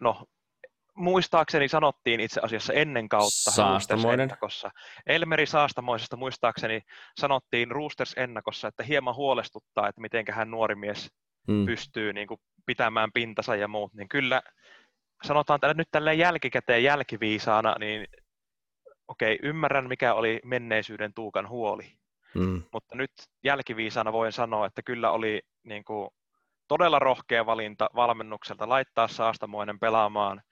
[0.00, 0.26] no
[0.96, 4.30] muistaakseni sanottiin itse asiassa ennen kautta Saastamoinen.
[5.06, 6.80] Elmeri Saastamoisesta muistaakseni
[7.20, 11.10] sanottiin Roosters ennakossa, että hieman huolestuttaa, että miten hän nuori mies
[11.46, 11.66] hmm.
[11.66, 14.42] pystyy niin kuin, pitämään pintansa ja muut, niin kyllä
[15.22, 18.06] sanotaan tällä nyt tälleen jälkikäteen jälkiviisaana, niin
[19.08, 21.92] okei, okay, ymmärrän mikä oli menneisyyden tuukan huoli,
[22.34, 22.62] hmm.
[22.72, 23.12] mutta nyt
[23.44, 26.10] jälkiviisaana voin sanoa, että kyllä oli niin kuin,
[26.68, 30.42] todella rohkea valinta valmennukselta laittaa Saastamoinen pelaamaan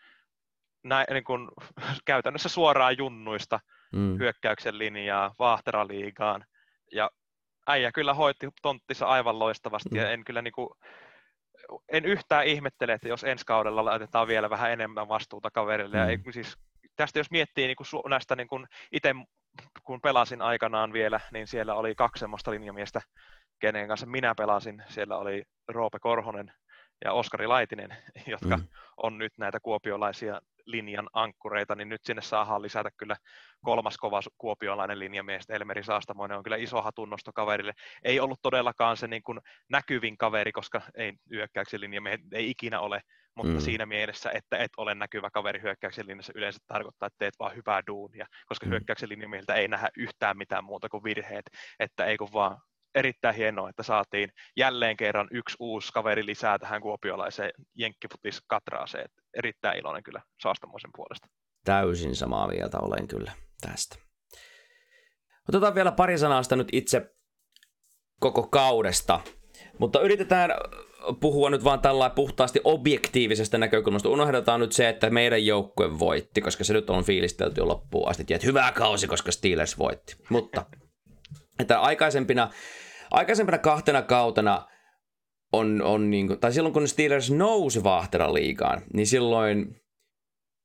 [0.85, 1.49] näin, niin kuin,
[2.05, 3.61] käytännössä suoraan junnuista
[3.93, 4.19] mm.
[4.19, 6.45] hyökkäyksen linjaa Vaahteraliigaan.
[6.93, 7.11] Ja
[7.69, 9.97] äijä kyllä hoiti tonttissa aivan loistavasti mm.
[9.97, 10.69] ja en kyllä niin kuin,
[11.93, 15.97] en yhtään ihmettele, että jos ensi kaudella laitetaan vielä vähän enemmän vastuuta kaverille.
[15.97, 16.03] Mm.
[16.03, 16.57] Ja ei, siis
[16.97, 19.15] tästä jos miettii niin kuin näistä niin kuin itse
[19.85, 23.01] kun pelasin aikanaan vielä, niin siellä oli kaksi semmoista linjamiestä,
[23.59, 24.83] kenen kanssa minä pelasin.
[24.89, 26.53] Siellä oli Roope Korhonen
[27.05, 28.65] ja Oskari Laitinen, jotka mm.
[28.97, 33.17] on nyt näitä kuopiolaisia linjan ankkureita, niin nyt sinne saadaan lisätä kyllä
[33.65, 37.73] kolmas kova kuopiolainen linjamies, Elmeri Saastamoinen on kyllä iso hatunnosto kaverille.
[38.03, 43.01] Ei ollut todellakaan se niin kuin näkyvin kaveri, koska ei hyökkäyksen linjamiehet ei ikinä ole,
[43.37, 43.61] mutta mm.
[43.61, 47.83] siinä mielessä, että et ole näkyvä kaveri hyökkäyksen linjassa yleensä tarkoittaa, että teet vaan hyvää
[47.87, 48.71] duunia, koska mm.
[48.71, 51.45] hyökkäyksen linjamiehiltä ei nähdä yhtään mitään muuta kuin virheet,
[51.81, 52.59] että ei kun vaan
[52.95, 59.09] erittäin hienoa, että saatiin jälleen kerran yksi uusi kaveri lisää tähän kuopiolaiseen jenkkifutis katraaseen.
[59.35, 61.29] Erittäin iloinen kyllä Saastamoisen puolesta.
[61.65, 63.97] Täysin samaa mieltä olen kyllä tästä.
[65.49, 67.15] Otetaan vielä pari sanaa sitä nyt itse
[68.21, 69.21] koko kaudesta,
[69.79, 70.51] mutta yritetään
[71.21, 74.09] puhua nyt vaan tällä puhtaasti objektiivisesta näkökulmasta.
[74.09, 78.35] Unohdetaan nyt se, että meidän joukkue voitti, koska se nyt on fiilistelty jo loppuun asti.
[78.35, 80.17] Että hyvä kausi, koska Steelers voitti.
[80.31, 80.67] Mutta
[81.59, 82.51] että aikaisempina
[83.11, 84.67] aikaisempana kahtena kautena
[85.53, 89.77] on, on niin kuin, tai silloin kun Steelers nousi vaahtera liigaan, niin silloin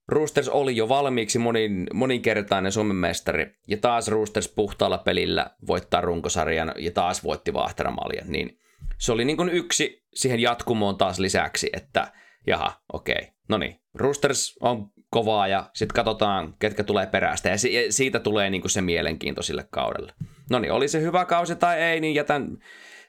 [0.08, 6.74] Roosters oli jo valmiiksi monin, moninkertainen Suomen mestari, ja taas Roosters puhtaalla pelillä voittaa runkosarjan,
[6.78, 8.60] ja taas voitti vaahteramaljan, niin
[8.98, 12.12] se oli niin kuin yksi siihen jatkumoon taas lisäksi, että
[12.48, 17.58] jaha, okei, no niin, Roosters on kovaa, ja sitten katsotaan, ketkä tulee perästä, ja
[17.90, 20.14] siitä tulee niin kuin se mielenkiinto sille kaudelle.
[20.50, 22.58] No niin, oli se hyvä kausi tai ei, niin jätän,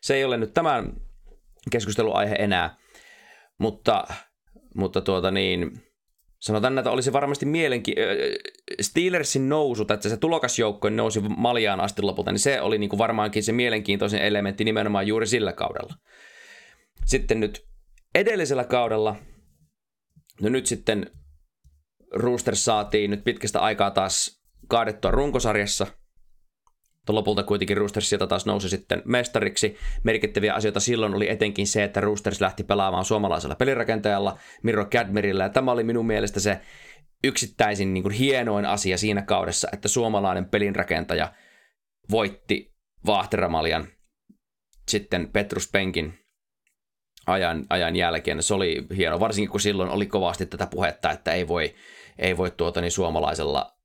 [0.01, 0.93] se ei ole nyt tämän
[1.71, 2.77] keskustelun aihe enää.
[3.59, 4.05] Mutta,
[4.75, 5.83] mutta tuota niin,
[6.41, 7.95] sanotaan, että olisi varmasti mielenki...
[8.81, 13.43] Steelersin nousu, että se tulokasjoukko nousi maljaan asti lopulta, niin se oli niin kuin varmaankin
[13.43, 15.95] se mielenkiintoisin elementti nimenomaan juuri sillä kaudella.
[17.07, 17.67] Sitten nyt
[18.15, 19.17] edellisellä kaudella,
[20.41, 21.11] no nyt sitten
[22.15, 25.87] Roosters saatiin nyt pitkästä aikaa taas kaadettua runkosarjassa–
[27.01, 29.77] mutta lopulta kuitenkin Roosters sieltä taas nousi sitten mestariksi.
[30.03, 35.45] Merkittäviä asioita silloin oli etenkin se, että Roosters lähti pelaamaan suomalaisella pelirakentajalla Miro Cadmerillä.
[35.45, 36.61] Ja tämä oli minun mielestä se
[37.25, 41.33] yksittäisin niin kuin hienoin asia siinä kaudessa, että suomalainen pelinrakentaja
[42.11, 42.75] voitti
[43.07, 43.89] Vaahteramaljan
[44.89, 46.19] sitten Petrus Penkin
[47.27, 48.43] ajan, ajan jälkeen.
[48.43, 51.75] Se oli hieno, varsinkin kun silloin oli kovasti tätä puhetta, että ei voi,
[52.19, 53.77] ei voi tuota, niin suomalaisella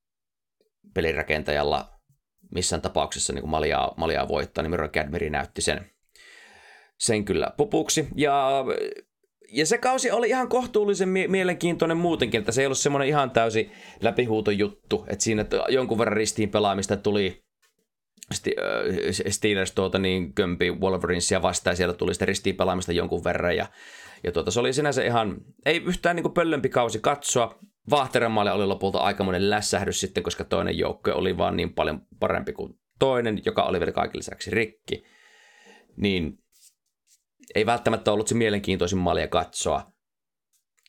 [0.94, 1.95] pelirakentajalla
[2.50, 5.90] missään tapauksessa niin kuin Maliaa, Maliaa voittaa, niin Miro Cadbury näytti sen,
[6.98, 8.08] sen kyllä pupuksi.
[8.14, 8.64] Ja,
[9.52, 13.30] ja se kausi oli ihan kohtuullisen mie- mielenkiintoinen muutenkin, että se ei ollut semmoinen ihan
[13.30, 13.70] täysi
[14.00, 17.46] läpihuuto juttu, että siinä jonkun verran ristiin pelaamista tuli
[19.30, 23.66] Steelers tuota niin kömpi Wolverinesia vastaan ja siellä tuli sitten ristiin pelaamista jonkun verran ja,
[24.24, 25.36] ja tuota, se oli sinänsä ihan,
[25.66, 27.58] ei yhtään niin pöllömpi kausi katsoa,
[27.90, 32.80] Vahteremaalle oli lopulta aikamoinen lässähdys sitten, koska toinen joukko oli vaan niin paljon parempi kuin
[32.98, 35.04] toinen, joka oli vielä kaikille lisäksi rikki.
[35.96, 36.38] Niin
[37.54, 39.92] ei välttämättä ollut se mielenkiintoisin malja katsoa.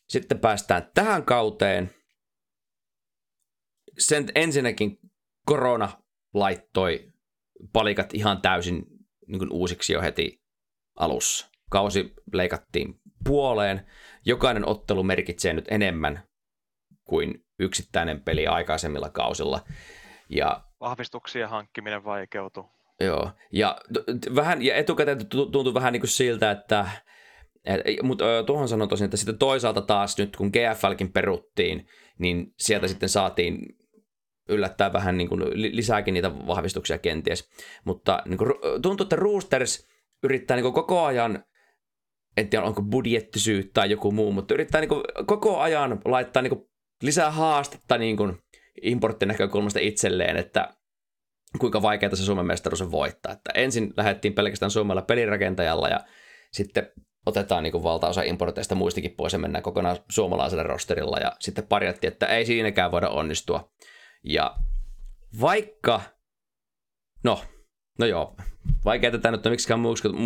[0.09, 1.89] Sitten päästään tähän kauteen.
[3.97, 4.99] Sen ensinnäkin
[5.45, 5.89] korona
[6.33, 7.13] laittoi
[7.73, 8.85] palikat ihan täysin
[9.27, 10.43] niin kuin uusiksi jo heti
[10.95, 11.49] alussa.
[11.69, 13.87] Kausi leikattiin puoleen.
[14.25, 16.26] Jokainen ottelu merkitsee nyt enemmän
[17.07, 19.61] kuin yksittäinen peli aikaisemmilla kausilla.
[20.29, 22.65] Ja, Vahvistuksia hankkiminen vaikeutuu.
[22.99, 23.77] Joo, ja,
[24.35, 26.85] vähän, ja etukäteen tuntui vähän niin kuin siltä, että
[28.03, 31.87] mutta tuohon sanon tosiaan, että sitten toisaalta taas nyt kun GFLkin peruttiin,
[32.19, 32.89] niin sieltä mm.
[32.89, 33.59] sitten saatiin
[34.49, 37.49] yllättää vähän niin kuin lisääkin niitä vahvistuksia kenties.
[37.85, 39.87] Mutta niin kuin, tuntuu, että Roosters
[40.23, 41.43] yrittää niin kuin koko ajan
[42.37, 46.57] en tiedä onko budjettisyy tai joku muu, mutta yrittää niin kuin koko ajan laittaa niin
[46.57, 46.69] kuin
[47.01, 48.37] lisää haastetta niin kuin
[49.25, 50.73] näkökulmasta itselleen, että
[51.59, 53.31] kuinka vaikeaa se Suomen mestaruus on voittaa.
[53.31, 55.99] Että ensin lähdettiin pelkästään Suomella pelirakentajalla ja
[56.51, 56.91] sitten
[57.25, 62.13] otetaan niin kuin valtaosa importeista muistikin pois ja mennään kokonaan suomalaisella rosterilla ja sitten parjattiin,
[62.13, 63.71] että ei siinäkään voida onnistua.
[64.23, 64.55] Ja
[65.41, 66.01] vaikka,
[67.23, 67.41] no,
[67.99, 68.35] no joo,
[68.85, 69.79] vaikea tätä nyt on miksikään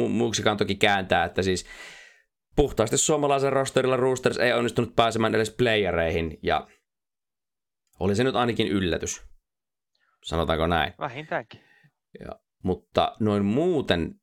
[0.09, 1.65] muuksikaan toki kääntää, että siis
[2.56, 6.68] puhtaasti suomalaisen rosterilla Roosters ei onnistunut pääsemään edes playereihin ja
[7.99, 9.22] oli se nyt ainakin yllätys.
[10.24, 10.93] Sanotaanko näin?
[10.99, 11.62] Vähintäänkin.
[12.20, 14.16] Ja, mutta noin muuten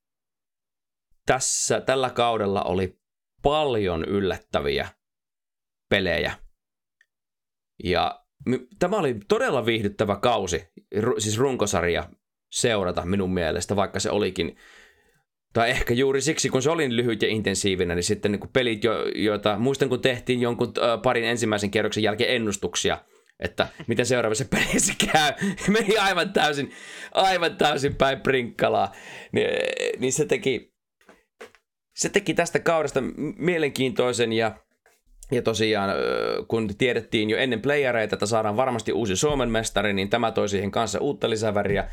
[1.26, 3.00] tässä, tällä kaudella oli
[3.42, 4.88] paljon yllättäviä
[5.88, 6.34] pelejä.
[7.84, 8.24] Ja
[8.78, 10.68] tämä oli todella viihdyttävä kausi,
[11.18, 12.10] siis runkosarja
[12.52, 14.56] seurata minun mielestä, vaikka se olikin
[15.52, 18.84] tai ehkä juuri siksi, kun se oli niin lyhyt ja intensiivinen, niin sitten niin pelit,
[18.84, 22.98] jo, joita muistan kun tehtiin jonkun äh, parin ensimmäisen kierroksen jälkeen ennustuksia,
[23.40, 25.32] että miten seuraavassa pelissä käy.
[25.78, 26.72] Meni aivan täysin,
[27.12, 28.92] aivan täysin päin prinkkalaa.
[29.32, 29.42] Ni,
[29.98, 30.72] niin se teki,
[31.96, 33.00] se teki tästä kaudesta
[33.38, 34.56] mielenkiintoisen ja
[35.30, 35.90] ja tosiaan,
[36.48, 40.70] kun tiedettiin jo ennen playereita, että saadaan varmasti uusi Suomen mestari, niin tämä toi siihen
[40.70, 41.90] kanssa uutta lisäväriä.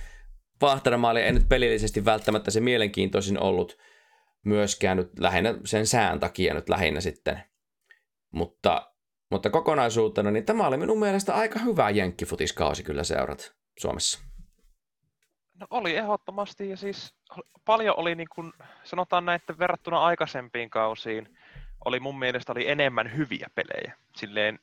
[0.62, 3.78] Vahteramaali ei nyt pelillisesti välttämättä se mielenkiintoisin ollut
[4.46, 7.44] myöskään nyt lähinnä sen sään takia nyt lähinnä sitten.
[8.32, 8.92] Mutta,
[9.32, 14.20] mutta kokonaisuutena, niin tämä oli minun mielestä aika hyvä jenkkifutiskausi kyllä seurat Suomessa.
[15.60, 17.16] No oli ehdottomasti ja siis
[17.66, 18.54] paljon oli niin kuin,
[18.84, 21.38] sanotaan näin, että verrattuna aikaisempiin kausiin,
[21.86, 23.98] oli mun mielestä oli enemmän hyviä pelejä.
[24.16, 24.60] Silleen,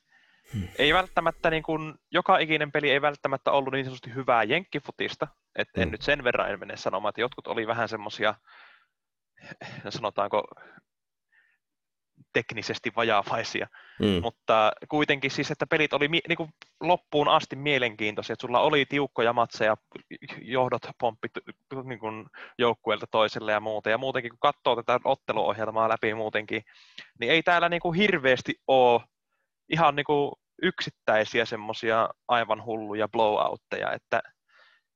[0.53, 0.67] hmm.
[0.77, 5.81] ei välttämättä niin kuin, joka ikinen peli ei välttämättä ollut niin sanotusti hyvää jenkkifutista, että
[5.81, 5.91] en hmm.
[5.91, 8.35] nyt sen verran en mene sanomaan, että jotkut oli vähän semmoisia,
[9.89, 10.43] sanotaanko
[12.33, 13.67] teknisesti vajaavaisia,
[13.99, 14.21] mm.
[14.21, 16.49] mutta kuitenkin siis, että pelit oli niin kuin
[16.81, 19.77] loppuun asti mielenkiintoisia, että sulla oli tiukkoja matseja,
[20.41, 21.31] johdot pomppit
[21.83, 22.25] niin kuin
[22.57, 26.63] joukkueelta toiselle ja muuta, ja muutenkin kun katsoo tätä otteluohjelmaa läpi muutenkin,
[27.19, 29.01] niin ei täällä niin kuin hirveästi ole
[29.69, 34.21] ihan niin kuin yksittäisiä semmoisia aivan hulluja blowoutteja, että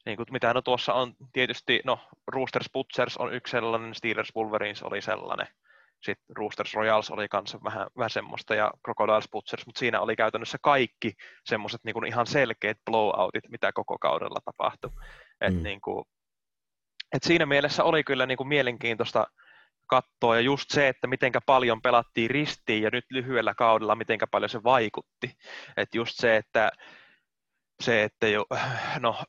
[0.06, 4.84] niin kuin mitä no tuossa on tietysti, no Roosters Butchers on yksi sellainen, Steelers Wolverines
[4.84, 5.48] oli sellainen,
[6.02, 10.58] sitten Roosters Royals oli kanssa vähän, vähän semmoista ja Crocodiles Butchers, mutta siinä oli käytännössä
[10.62, 11.14] kaikki
[11.46, 14.92] semmoiset niin ihan selkeät blowoutit, mitä koko kaudella tapahtui.
[15.42, 15.64] Et mm.
[15.64, 16.06] niin kuin,
[17.16, 19.28] et siinä mielessä oli kyllä niin kuin mielenkiintoista
[19.88, 24.50] katsoa ja just se, että miten paljon pelattiin ristiin ja nyt lyhyellä kaudella miten paljon
[24.50, 25.32] se vaikutti.
[25.78, 26.72] Et just se, että
[27.84, 28.46] se, että jo,
[29.00, 29.24] no,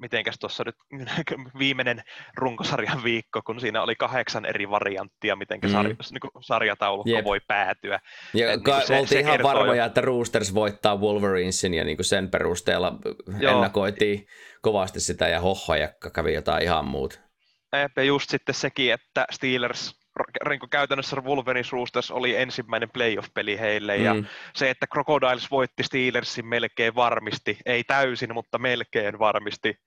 [0.00, 0.74] mitenkäs tuossa nyt
[1.58, 2.02] viimeinen
[2.36, 5.68] runkosarjan viikko, kun siinä oli kahdeksan eri varianttia, miten mm.
[5.68, 7.24] sarja, niin sarjataulukko yep.
[7.24, 8.00] voi päätyä.
[8.34, 9.86] Ja Et, ka- niin se, oltiin se ihan varmoja, jo.
[9.86, 12.92] että Roosters voittaa Wolverinesin ja niin sen perusteella
[13.40, 13.54] Joo.
[13.54, 14.26] ennakoitiin
[14.62, 17.29] kovasti sitä ja hohhoja kävi jotain ihan muuta.
[17.96, 20.00] Ja just sitten sekin, että Steelers
[20.48, 24.04] niin käytännössä Wolverines Roosters oli ensimmäinen playoff-peli heille, mm.
[24.04, 24.14] ja
[24.54, 29.78] se, että Crocodiles voitti Steelersin melkein varmisti, ei täysin, mutta melkein varmisti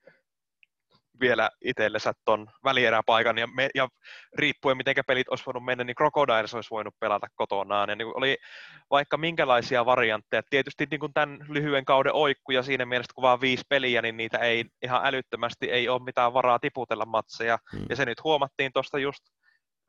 [1.19, 3.87] vielä itsellensä tuon välieräpaikan ja, me, ja
[4.37, 7.89] riippuen miten pelit olisi voinut mennä, niin Crocodiles olisi voinut pelata kotonaan.
[7.89, 8.37] Ja niin oli
[8.91, 10.41] vaikka minkälaisia variantteja.
[10.49, 14.37] Tietysti niin kuin tämän lyhyen kauden oikkuja siinä mielessä, kun vaan viisi peliä, niin niitä
[14.37, 17.57] ei ihan älyttömästi ei ole mitään varaa tiputella matseja.
[17.71, 17.85] Hmm.
[17.89, 19.23] Ja se nyt huomattiin tuosta just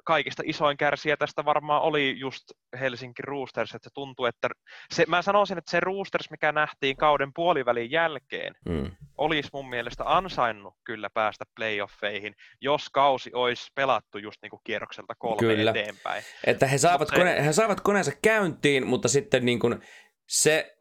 [0.04, 2.44] kaikista isoin kärsijä tästä varmaan oli just
[2.80, 4.48] Helsinki Roosters, että se tuntuu, että
[4.90, 8.90] se, mä sanoisin, että se Roosters, mikä nähtiin kauden puolivälin jälkeen, mm.
[9.18, 15.14] olisi mun mielestä ansainnut kyllä päästä playoffeihin, jos kausi olisi pelattu just niin kuin kierrokselta
[15.18, 15.70] kolme kyllä.
[15.70, 16.24] eteenpäin.
[16.46, 17.16] Että he saavat, se...
[17.16, 19.82] kone, he saavat koneensa käyntiin, mutta sitten niin kuin
[20.28, 20.74] se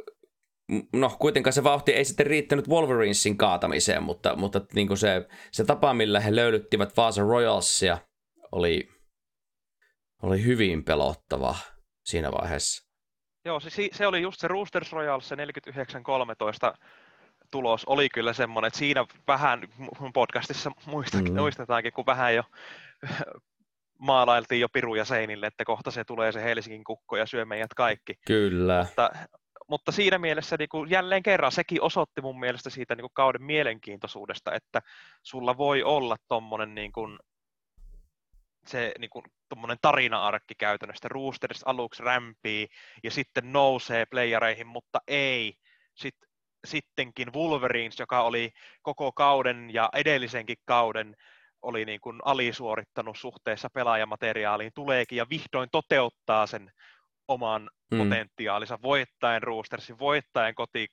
[0.94, 5.66] no kuitenkaan se vauhti ei sitten riittänyt Wolverinesin kaatamiseen, mutta, mutta niin kuin se, se
[5.66, 7.98] tapa, millä he löylyttivät Vaasa Royalsia,
[8.52, 8.93] oli
[10.24, 11.56] oli hyvin pelottava
[12.06, 12.90] siinä vaiheessa.
[13.46, 15.40] Joo, se, se oli just se Roosters Royals, se 49-13
[17.52, 19.62] tulos oli kyllä semmoinen, että siinä vähän
[20.14, 21.40] podcastissa muistakin, mm.
[21.40, 22.44] muistetaankin, kun vähän jo
[24.00, 28.14] maalailtiin jo piruja seinille, että kohta se tulee se Helsingin kukko ja syö meidät kaikki.
[28.28, 28.84] Kyllä.
[28.84, 29.12] Mutta,
[29.70, 33.44] mutta siinä mielessä niin kuin jälleen kerran sekin osoitti mun mielestä siitä niin kuin kauden
[33.44, 34.82] mielenkiintoisuudesta, että
[35.24, 37.20] sulla voi olla tommonen niin kuin
[38.68, 39.26] se niin kuin,
[39.82, 41.08] tarina-arkki käytännössä.
[41.08, 42.68] Roosters aluksi rämpii
[43.04, 45.54] ja sitten nousee playereihin, mutta ei.
[45.96, 46.30] Sitten,
[46.66, 48.52] sittenkin Wolverines, joka oli
[48.82, 51.16] koko kauden ja edellisenkin kauden
[51.62, 56.72] oli niin kuin alisuorittanut suhteessa pelaajamateriaaliin, tuleekin ja vihdoin toteuttaa sen
[57.28, 57.98] oman mm.
[57.98, 60.88] potentiaalinsa voittaen Roostersin, voittaen koti,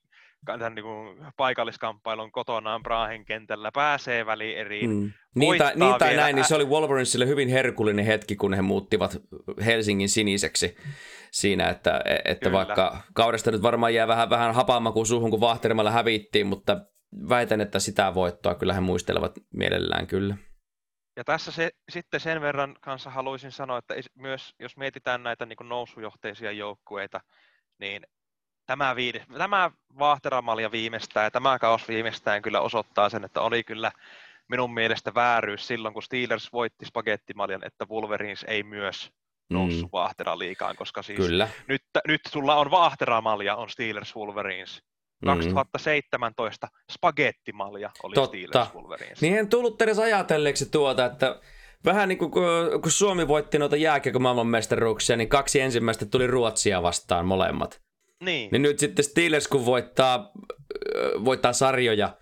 [0.46, 4.86] tämän niin kuin paikalliskamppailun kotonaan Brahen kentällä, pääsee väliin eri.
[4.86, 5.12] Mm.
[5.34, 9.16] Niin tai, niin tai näin, niin se oli Wolverinesille hyvin herkullinen hetki, kun he muuttivat
[9.64, 10.76] Helsingin siniseksi
[11.32, 16.46] siinä, että, että vaikka kaudesta nyt varmaan jää vähän, vähän hapamakuun suuhun, kun Vahtermalla hävittiin,
[16.46, 16.80] mutta
[17.28, 20.36] väitän, että sitä voittoa kyllä he muistelevat mielellään kyllä.
[21.16, 25.58] Ja tässä se, sitten sen verran kanssa haluaisin sanoa, että myös jos mietitään näitä niin
[25.62, 27.20] nousujohteisia joukkueita,
[27.78, 28.02] niin
[28.70, 33.92] tämä, viides, tämä Vahteramalja viimeistään ja tämä kaos viimeistään kyllä osoittaa sen, että oli kyllä
[34.48, 39.10] minun mielestä vääryys silloin, kun Steelers voitti spagettimaljan, että Wolverines ei myös
[39.50, 39.92] noussut mm.
[39.92, 41.48] Vahtera liikaan, koska siis kyllä.
[41.68, 44.82] Nyt, nyt sulla on Vahteramalja, on Steelers Wolverines.
[45.24, 46.70] 2017 mm.
[46.92, 48.36] spagettimalja oli Totta.
[48.36, 49.20] Steelers Wolverines.
[49.20, 51.40] Niin en tullut edes ajatelleeksi tuota, että
[51.84, 52.30] vähän niin kuin
[52.82, 53.76] kun Suomi voitti noita
[54.18, 57.89] maailmanmestaruuksia, niin kaksi ensimmäistä tuli Ruotsia vastaan molemmat.
[58.20, 58.48] Niin.
[58.52, 60.32] Niin nyt sitten Steelers, kun voittaa,
[60.94, 62.16] ö, voittaa sarjoja,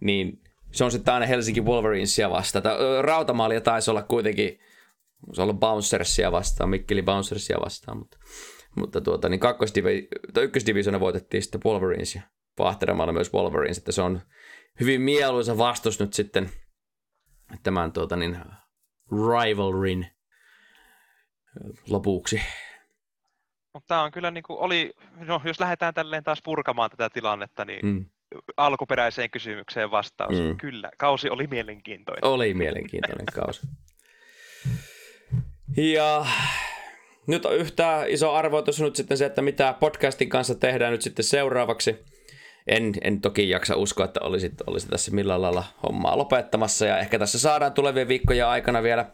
[0.00, 0.42] niin
[0.72, 2.64] se on sitten aina Helsinki Wolverinesia vastaan.
[3.00, 4.58] Rautamaalia taisi olla kuitenkin,
[5.32, 8.18] se on ollut Bouncersia vastaan, Mikkeli Bouncersia vastaan, mutta,
[8.76, 10.08] mutta tuota, niin kakkosdivi,
[10.40, 12.22] ykkösdivisiona voitettiin sitten Wolverines ja
[12.58, 14.20] Vahteramaalla myös Wolverines, että se on
[14.80, 16.50] hyvin mieluisa vastus nyt sitten
[17.62, 18.36] tämän tuota, niin,
[19.10, 20.06] rivalrin
[21.88, 22.40] lopuksi.
[23.74, 27.64] Mutta tämä on kyllä niin kuin oli, no jos lähdetään tälleen taas purkamaan tätä tilannetta,
[27.64, 28.04] niin Mm.
[28.56, 30.34] alkuperäiseen kysymykseen vastaus.
[30.34, 30.56] Mm.
[30.56, 32.24] Kyllä, kausi oli mielenkiintoinen.
[32.24, 33.60] Oli mielenkiintoinen kausi.
[35.76, 36.26] Ja
[37.26, 41.24] nyt on yhtä iso arvoitus nyt sitten se, että mitä podcastin kanssa tehdään nyt sitten
[41.24, 42.04] seuraavaksi.
[42.66, 46.86] En, en toki jaksa uskoa, että olisit, olisit tässä millään lailla hommaa lopettamassa.
[46.86, 49.06] Ja ehkä tässä saadaan tulevien viikkojen aikana vielä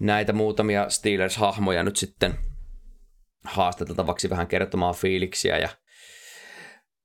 [0.00, 2.34] näitä muutamia Steelers-hahmoja nyt sitten
[3.46, 5.68] haastateltavaksi vähän kertomaan fiiliksiä ja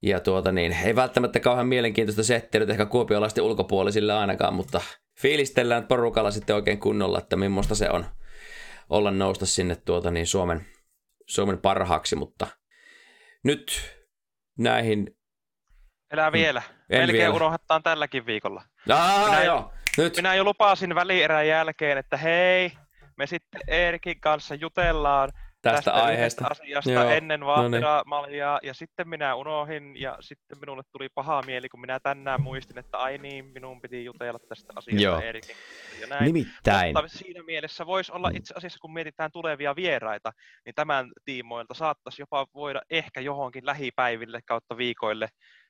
[0.03, 4.81] ja tuota niin, ei välttämättä kauhean mielenkiintoista settiä nyt ehkä kuopiolaisten ulkopuolisille ainakaan, mutta
[5.19, 8.05] fiilistellään porukalla sitten oikein kunnolla, että millaista se on
[8.89, 10.65] olla nousta sinne tuota niin Suomen,
[11.27, 12.47] Suomen parhaaksi, mutta
[13.43, 13.95] nyt
[14.57, 15.15] näihin...
[16.11, 16.59] Elää vielä.
[16.69, 16.75] Mm.
[16.89, 17.33] En Melkein vielä.
[17.33, 18.63] unohdetaan tälläkin viikolla.
[18.89, 20.15] Aa, Minä- joo, nyt.
[20.15, 22.71] Minä jo lupasin välierän jälkeen, että hei,
[23.17, 25.29] me sitten Eerikin kanssa jutellaan
[25.62, 26.45] tästä, aiheesta.
[26.45, 28.38] yhdestä asiasta Joo, ennen no niin.
[28.64, 32.97] Ja sitten minä unohin, ja sitten minulle tuli paha mieli, kun minä tänään muistin, että
[32.97, 35.22] ai niin, minun piti jutella tästä asiasta Joo.
[35.22, 35.53] Kanssa,
[36.01, 36.26] ja näin.
[36.26, 36.95] Nimittäin.
[36.95, 40.32] Mutta siinä mielessä voisi olla itse asiassa, kun mietitään tulevia vieraita,
[40.66, 45.28] niin tämän tiimoilta saattaisi jopa voida ehkä johonkin lähipäiville kautta viikoille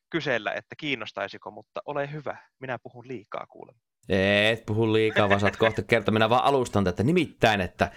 [0.09, 3.81] kysellä, että kiinnostaisiko, mutta ole hyvä, minä puhun liikaa kuulemma.
[4.09, 6.13] Et puhu liikaa, vaan saat kohta kertoa.
[6.13, 7.03] Minä vaan alustan tätä.
[7.03, 7.91] Nimittäin, että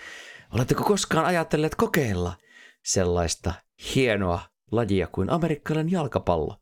[0.55, 2.37] oletteko koskaan ajatelleet kokeilla
[2.85, 3.55] sellaista
[3.95, 4.41] hienoa
[4.73, 6.57] lajia kuin amerikkalainen jalkapallo?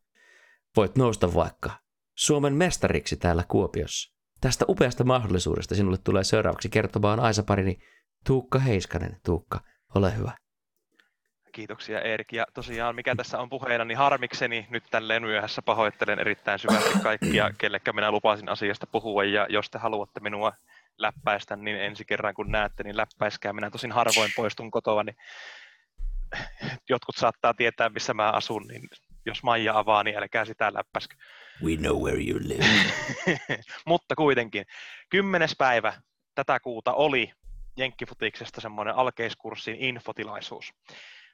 [0.77, 1.71] Voit nousta vaikka
[2.17, 4.13] Suomen mestariksi täällä Kuopiossa.
[4.41, 7.77] Tästä upeasta mahdollisuudesta sinulle tulee seuraavaksi kertomaan Aisa-parini
[8.25, 9.17] Tuukka Heiskanen.
[9.25, 9.59] Tuukka,
[9.95, 10.31] ole hyvä.
[11.51, 12.33] Kiitoksia Erik.
[12.33, 17.51] Ja tosiaan mikä tässä on puheena, niin harmikseni nyt tälleen myöhässä pahoittelen erittäin syvästi kaikkia,
[17.59, 19.23] kellekä minä lupasin asiasta puhua.
[19.23, 20.53] Ja jos te haluatte minua
[20.97, 23.53] läppäistä, niin ensi kerran kun näette, niin läppäiskää.
[23.53, 25.15] Minä tosin harvoin poistun kotoa, niin
[26.89, 28.87] jotkut saattaa tietää, missä mä asun, niin
[29.25, 31.15] jos Maija avaa, niin älkää sitä läppäskö.
[31.63, 32.65] We know where you live.
[33.85, 34.65] Mutta kuitenkin,
[35.09, 35.93] kymmenes päivä
[36.35, 37.31] tätä kuuta oli
[37.77, 40.73] Jenkkifutiksesta semmoinen alkeiskurssin infotilaisuus,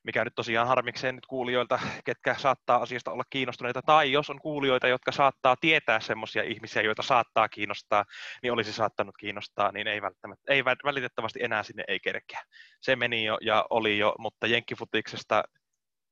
[0.03, 4.87] mikä nyt tosiaan harmikseen nyt kuulijoilta, ketkä saattaa asiasta olla kiinnostuneita, tai jos on kuulijoita,
[4.87, 8.05] jotka saattaa tietää semmoisia ihmisiä, joita saattaa kiinnostaa,
[8.43, 12.43] niin olisi saattanut kiinnostaa, niin ei, välttämättä, ei vä- valitettavasti enää sinne ei kerkeä.
[12.81, 15.43] Se meni jo ja oli jo, mutta Jenkkifutiksesta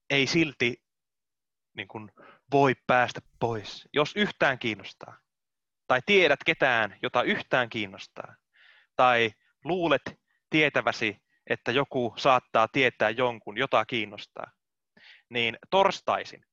[0.09, 0.75] ei silti
[1.77, 2.11] niin kuin
[2.51, 5.17] voi päästä pois, jos yhtään kiinnostaa.
[5.87, 8.35] Tai tiedät ketään, jota yhtään kiinnostaa.
[8.95, 9.31] Tai
[9.63, 10.01] luulet
[10.49, 11.17] tietäväsi,
[11.49, 14.51] että joku saattaa tietää jonkun, jota kiinnostaa.
[15.29, 16.45] Niin torstaisin,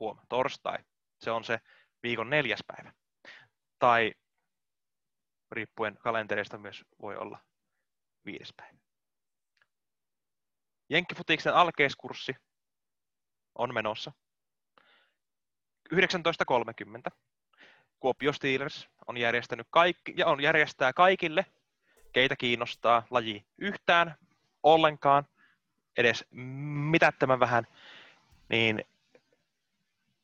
[0.00, 0.78] huom, torstai,
[1.20, 1.58] se on se
[2.02, 2.92] viikon neljäs päivä.
[3.78, 4.14] Tai
[5.50, 7.38] riippuen kalentereista myös voi olla
[8.24, 8.78] viides päivä.
[10.90, 12.34] Jenkkifutiksen alkeiskurssi
[13.54, 14.12] on menossa.
[15.94, 17.16] 19.30
[18.00, 21.46] Kuopio Steelers on järjestänyt kaikki, ja on järjestää kaikille,
[22.14, 24.14] keitä kiinnostaa laji yhtään,
[24.62, 25.26] ollenkaan,
[25.96, 26.24] edes
[26.90, 27.66] mitättömän vähän,
[28.48, 28.84] niin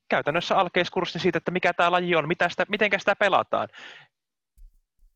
[0.09, 3.69] käytännössä alkeiskurssi siitä, että mikä tämä laji on, mitä sitä, miten sitä pelataan.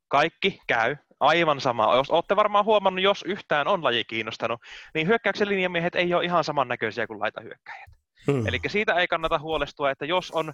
[0.09, 1.97] Kaikki käy, aivan sama.
[1.97, 4.61] Jos olette varmaan huomannut, jos yhtään on laji kiinnostanut,
[4.95, 7.91] niin hyökkäyksen linjamiehet ei ole ihan samannäköisiä kuin laitahyökkäjät.
[8.27, 8.47] Hmm.
[8.47, 10.53] Eli siitä ei kannata huolestua, että jos on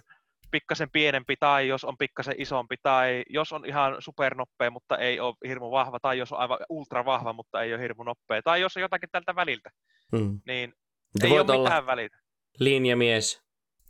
[0.51, 5.35] pikkasen pienempi tai jos on pikkasen isompi tai jos on ihan supernopea, mutta ei ole
[5.47, 8.77] hirmu vahva tai jos on aivan ultra vahva, mutta ei ole hirmu nopea tai jos
[8.77, 9.69] on jotakin tältä väliltä,
[10.17, 10.41] Hmm.
[10.47, 10.73] niin
[11.13, 12.17] Mutta ei ole olla mitään välitä.
[12.59, 13.41] linjamies,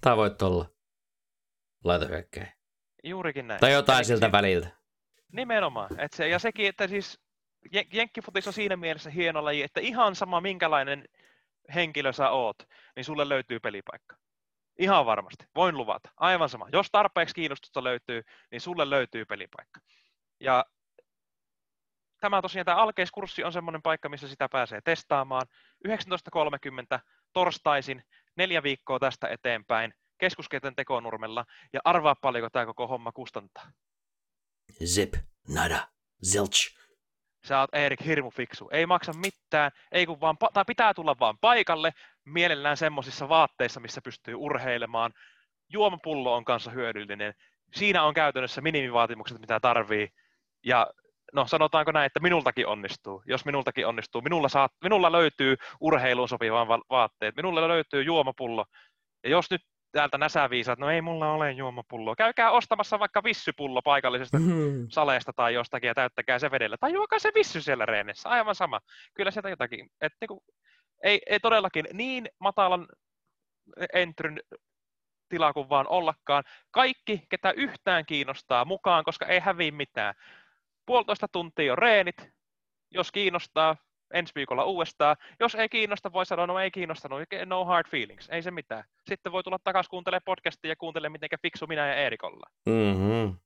[0.01, 0.65] tai voit olla
[1.83, 2.53] laitahyökkäjä.
[3.03, 3.59] Juurikin näin.
[3.59, 4.69] Tai jotain Eli siltä si- väliltä.
[5.31, 5.99] Nimenomaan.
[5.99, 7.19] Et se, ja sekin, että siis
[7.75, 11.05] jen- jenkkifutis on siinä mielessä hieno laji, että ihan sama minkälainen
[11.75, 12.55] henkilö sä oot,
[12.95, 14.15] niin sulle löytyy pelipaikka.
[14.81, 16.09] Ihan varmasti, voin luvata.
[16.17, 16.69] Aivan sama.
[16.71, 18.21] Jos tarpeeksi kiinnostusta löytyy,
[18.51, 19.79] niin sulle löytyy pelipaikka.
[20.39, 20.65] Ja
[22.19, 25.47] tämä tosiaan tämä alkeiskurssi on semmoinen paikka, missä sitä pääsee testaamaan.
[25.87, 26.99] 19.30
[27.33, 28.03] torstaisin,
[28.35, 33.71] neljä viikkoa tästä eteenpäin, keskuskentän tekonurmella, ja arvaa paljonko tämä koko homma kustantaa.
[34.85, 35.13] Zip,
[35.47, 35.87] nada,
[36.25, 36.77] zilch.
[37.43, 38.69] Sä oot Erik hirmu fiksu.
[38.71, 41.91] Ei maksa mitään, ei kun vaan, tai pitää tulla vaan paikalle,
[42.25, 45.11] mielellään semmoisissa vaatteissa, missä pystyy urheilemaan.
[45.69, 47.33] Juomapullo on kanssa hyödyllinen.
[47.73, 50.09] Siinä on käytännössä minimivaatimukset, mitä tarvii.
[50.65, 50.87] Ja
[51.33, 53.23] no sanotaanko näin, että minultakin onnistuu.
[53.25, 58.65] Jos minultakin onnistuu, minulla, saat, minulla löytyy urheiluun sopivan vaatteet, minulla löytyy juomapullo.
[59.23, 59.61] Ja jos nyt
[59.91, 62.15] täältä näsäviisaat, no ei mulla ole juomapulloa.
[62.15, 64.87] Käykää ostamassa vaikka vissypullo paikallisesta mm-hmm.
[64.89, 66.77] saleesta tai jostakin ja täyttäkää se vedellä.
[66.79, 68.79] Tai juokaa se vissy siellä reenissä, aivan sama.
[69.13, 69.89] Kyllä sieltä jotakin.
[70.01, 70.43] Et niinku,
[71.03, 72.87] ei, ei todellakin niin matalan
[73.93, 74.39] entryn
[75.29, 76.43] tila kuin vaan ollakaan.
[76.71, 80.13] Kaikki, ketä yhtään kiinnostaa mukaan, koska ei häviä mitään.
[80.85, 82.15] Puolitoista tuntia on reenit.
[82.91, 83.75] Jos kiinnostaa,
[84.13, 85.15] ensi viikolla uudestaan.
[85.39, 88.83] Jos ei kiinnosta, voi sanoa, no ei kiinnostanut, no hard feelings, ei se mitään.
[89.09, 92.51] Sitten voi tulla takaisin kuuntelemaan podcastia ja kuuntelemaan, miten fiksu minä ja Eerik ollaan.
[92.65, 93.37] Mm-hmm.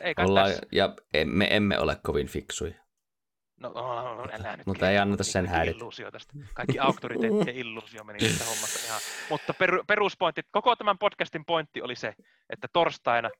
[0.00, 0.94] ei ollaan, ja
[1.24, 2.74] me emme ole kovin fiksuja.
[3.60, 4.66] No, no, no, no älä nyt.
[4.66, 5.84] Mutta ei anneta sen häiritä.
[6.54, 9.00] Kaikki auktoriteetti ja illuusio meni tästä hommasta ihan.
[9.30, 12.14] Mutta per, peruspointti, koko tämän podcastin pointti oli se,
[12.50, 13.30] että torstaina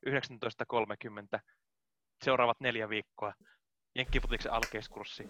[1.35, 1.41] 19.30
[2.25, 3.33] seuraavat neljä viikkoa
[3.97, 5.29] Jenkkiputiksen alkeiskurssi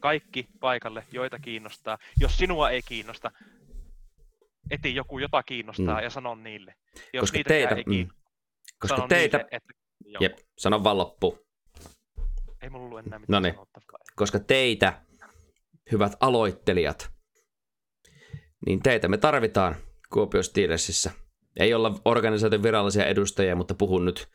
[0.00, 1.98] kaikki paikalle, joita kiinnostaa.
[2.20, 3.30] Jos sinua ei kiinnosta,
[4.70, 6.02] eti joku, jota kiinnostaa mm.
[6.02, 6.74] ja sanon niille.
[7.12, 8.08] Jos koska teitä, ei mm.
[8.78, 9.72] koska teitä, niille, että,
[10.20, 11.38] jep, sano vaan loppu.
[12.62, 13.42] Ei mulla ollut enää mitään.
[14.16, 15.00] Koska teitä,
[15.92, 17.10] hyvät aloittelijat,
[18.66, 19.76] niin teitä me tarvitaan
[20.12, 21.10] Kuopio Steelersissä.
[21.56, 24.28] Ei olla organisaation virallisia edustajia, mutta puhun nyt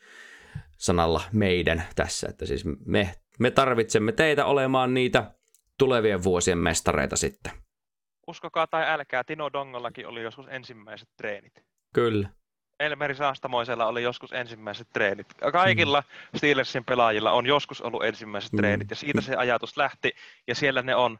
[0.77, 5.31] sanalla meidän tässä, että siis me, me tarvitsemme teitä olemaan niitä
[5.79, 7.51] tulevien vuosien mestareita sitten.
[8.27, 11.53] Uskokaa tai älkää, Tino Dongollakin oli joskus ensimmäiset treenit.
[11.93, 12.29] Kyllä.
[12.79, 15.27] Elmeri Saastamoisella oli joskus ensimmäiset treenit.
[15.51, 16.37] Kaikilla mm.
[16.37, 18.57] Steelersin pelaajilla on joskus ollut ensimmäiset mm.
[18.57, 20.11] treenit, ja siitä se ajatus lähti,
[20.47, 21.17] ja siellä ne on.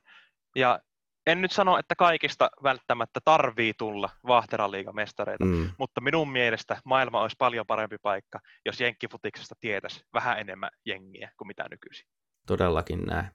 [0.55, 0.79] Ja
[1.27, 5.71] en nyt sano, että kaikista välttämättä tarvii tulla Vahteraliiga-mestareita, mm.
[5.77, 11.47] mutta minun mielestä maailma olisi paljon parempi paikka, jos jenkkifutiksesta tietäisi vähän enemmän jengiä kuin
[11.47, 12.07] mitä nykyisin.
[12.47, 13.25] Todellakin näin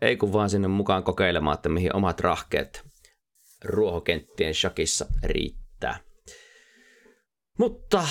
[0.00, 2.84] ei kun vaan sinne mukaan kokeilemaan, että mihin omat rahkeet
[3.64, 6.00] ruohokenttien shakissa riittää.
[7.58, 8.08] Mutta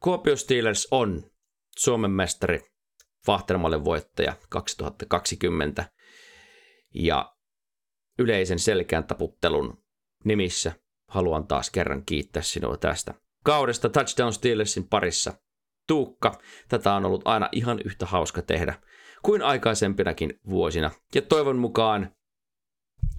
[0.00, 1.30] Kuopio Steelers on
[1.78, 2.60] Suomen mestari,
[3.26, 5.84] Vahtermalle voittaja 2020
[6.94, 7.34] ja
[8.18, 9.84] yleisen selkeän taputtelun
[10.24, 10.72] nimissä
[11.08, 13.14] haluan taas kerran kiittää sinua tästä
[13.44, 15.32] kaudesta Touchdown Steelersin parissa.
[15.86, 16.38] Tuukka,
[16.68, 18.74] tätä on ollut aina ihan yhtä hauska tehdä
[19.22, 20.90] kuin aikaisempinakin vuosina.
[21.14, 22.12] Ja toivon mukaan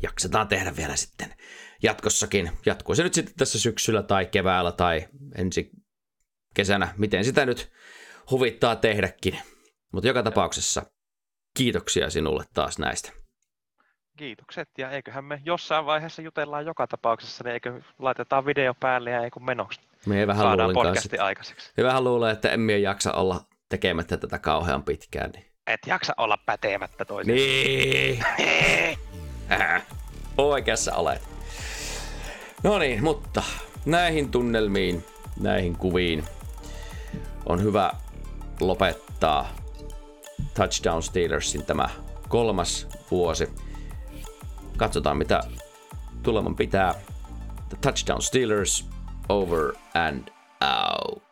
[0.04, 1.34] jaksetaan tehdä vielä sitten
[1.84, 2.52] jatkossakin.
[2.66, 5.70] Jatkuu se nyt sitten tässä syksyllä tai keväällä tai ensi
[6.54, 7.72] kesänä, miten sitä nyt
[8.32, 9.40] huvittaa tehdäkin.
[9.94, 10.84] Mutta joka tapauksessa
[11.58, 13.12] kiitoksia sinulle taas näistä.
[14.18, 19.24] Kiitokset, ja eiköhän me jossain vaiheessa jutellaan joka tapauksessa, niin eikö laitetaan video päälle ja
[19.24, 19.80] eikö menoksi.
[20.06, 21.26] Me ei vähän Saadaan podcasti kanssa.
[21.26, 21.72] aikaiseksi.
[21.78, 25.32] Me vähän luulee, että emme jaksa olla tekemättä tätä kauhean pitkään.
[25.32, 27.36] Niin et jaksa olla pätemättä toisen.
[27.36, 28.24] Niin.
[30.38, 31.22] Oikeassa olet.
[32.64, 33.44] No niin, mutta
[33.86, 35.06] näihin tunnelmiin,
[35.40, 36.24] näihin kuviin
[37.46, 37.92] on hyvä
[38.60, 39.50] lopettaa
[40.54, 41.90] Touchdown Steelersin tämä
[42.28, 43.50] kolmas vuosi.
[44.78, 45.42] Katsotaan mitä
[46.24, 46.94] tuleman pitää.
[47.70, 48.86] The Touchdown Steelers
[49.30, 50.28] over and
[50.62, 51.29] out.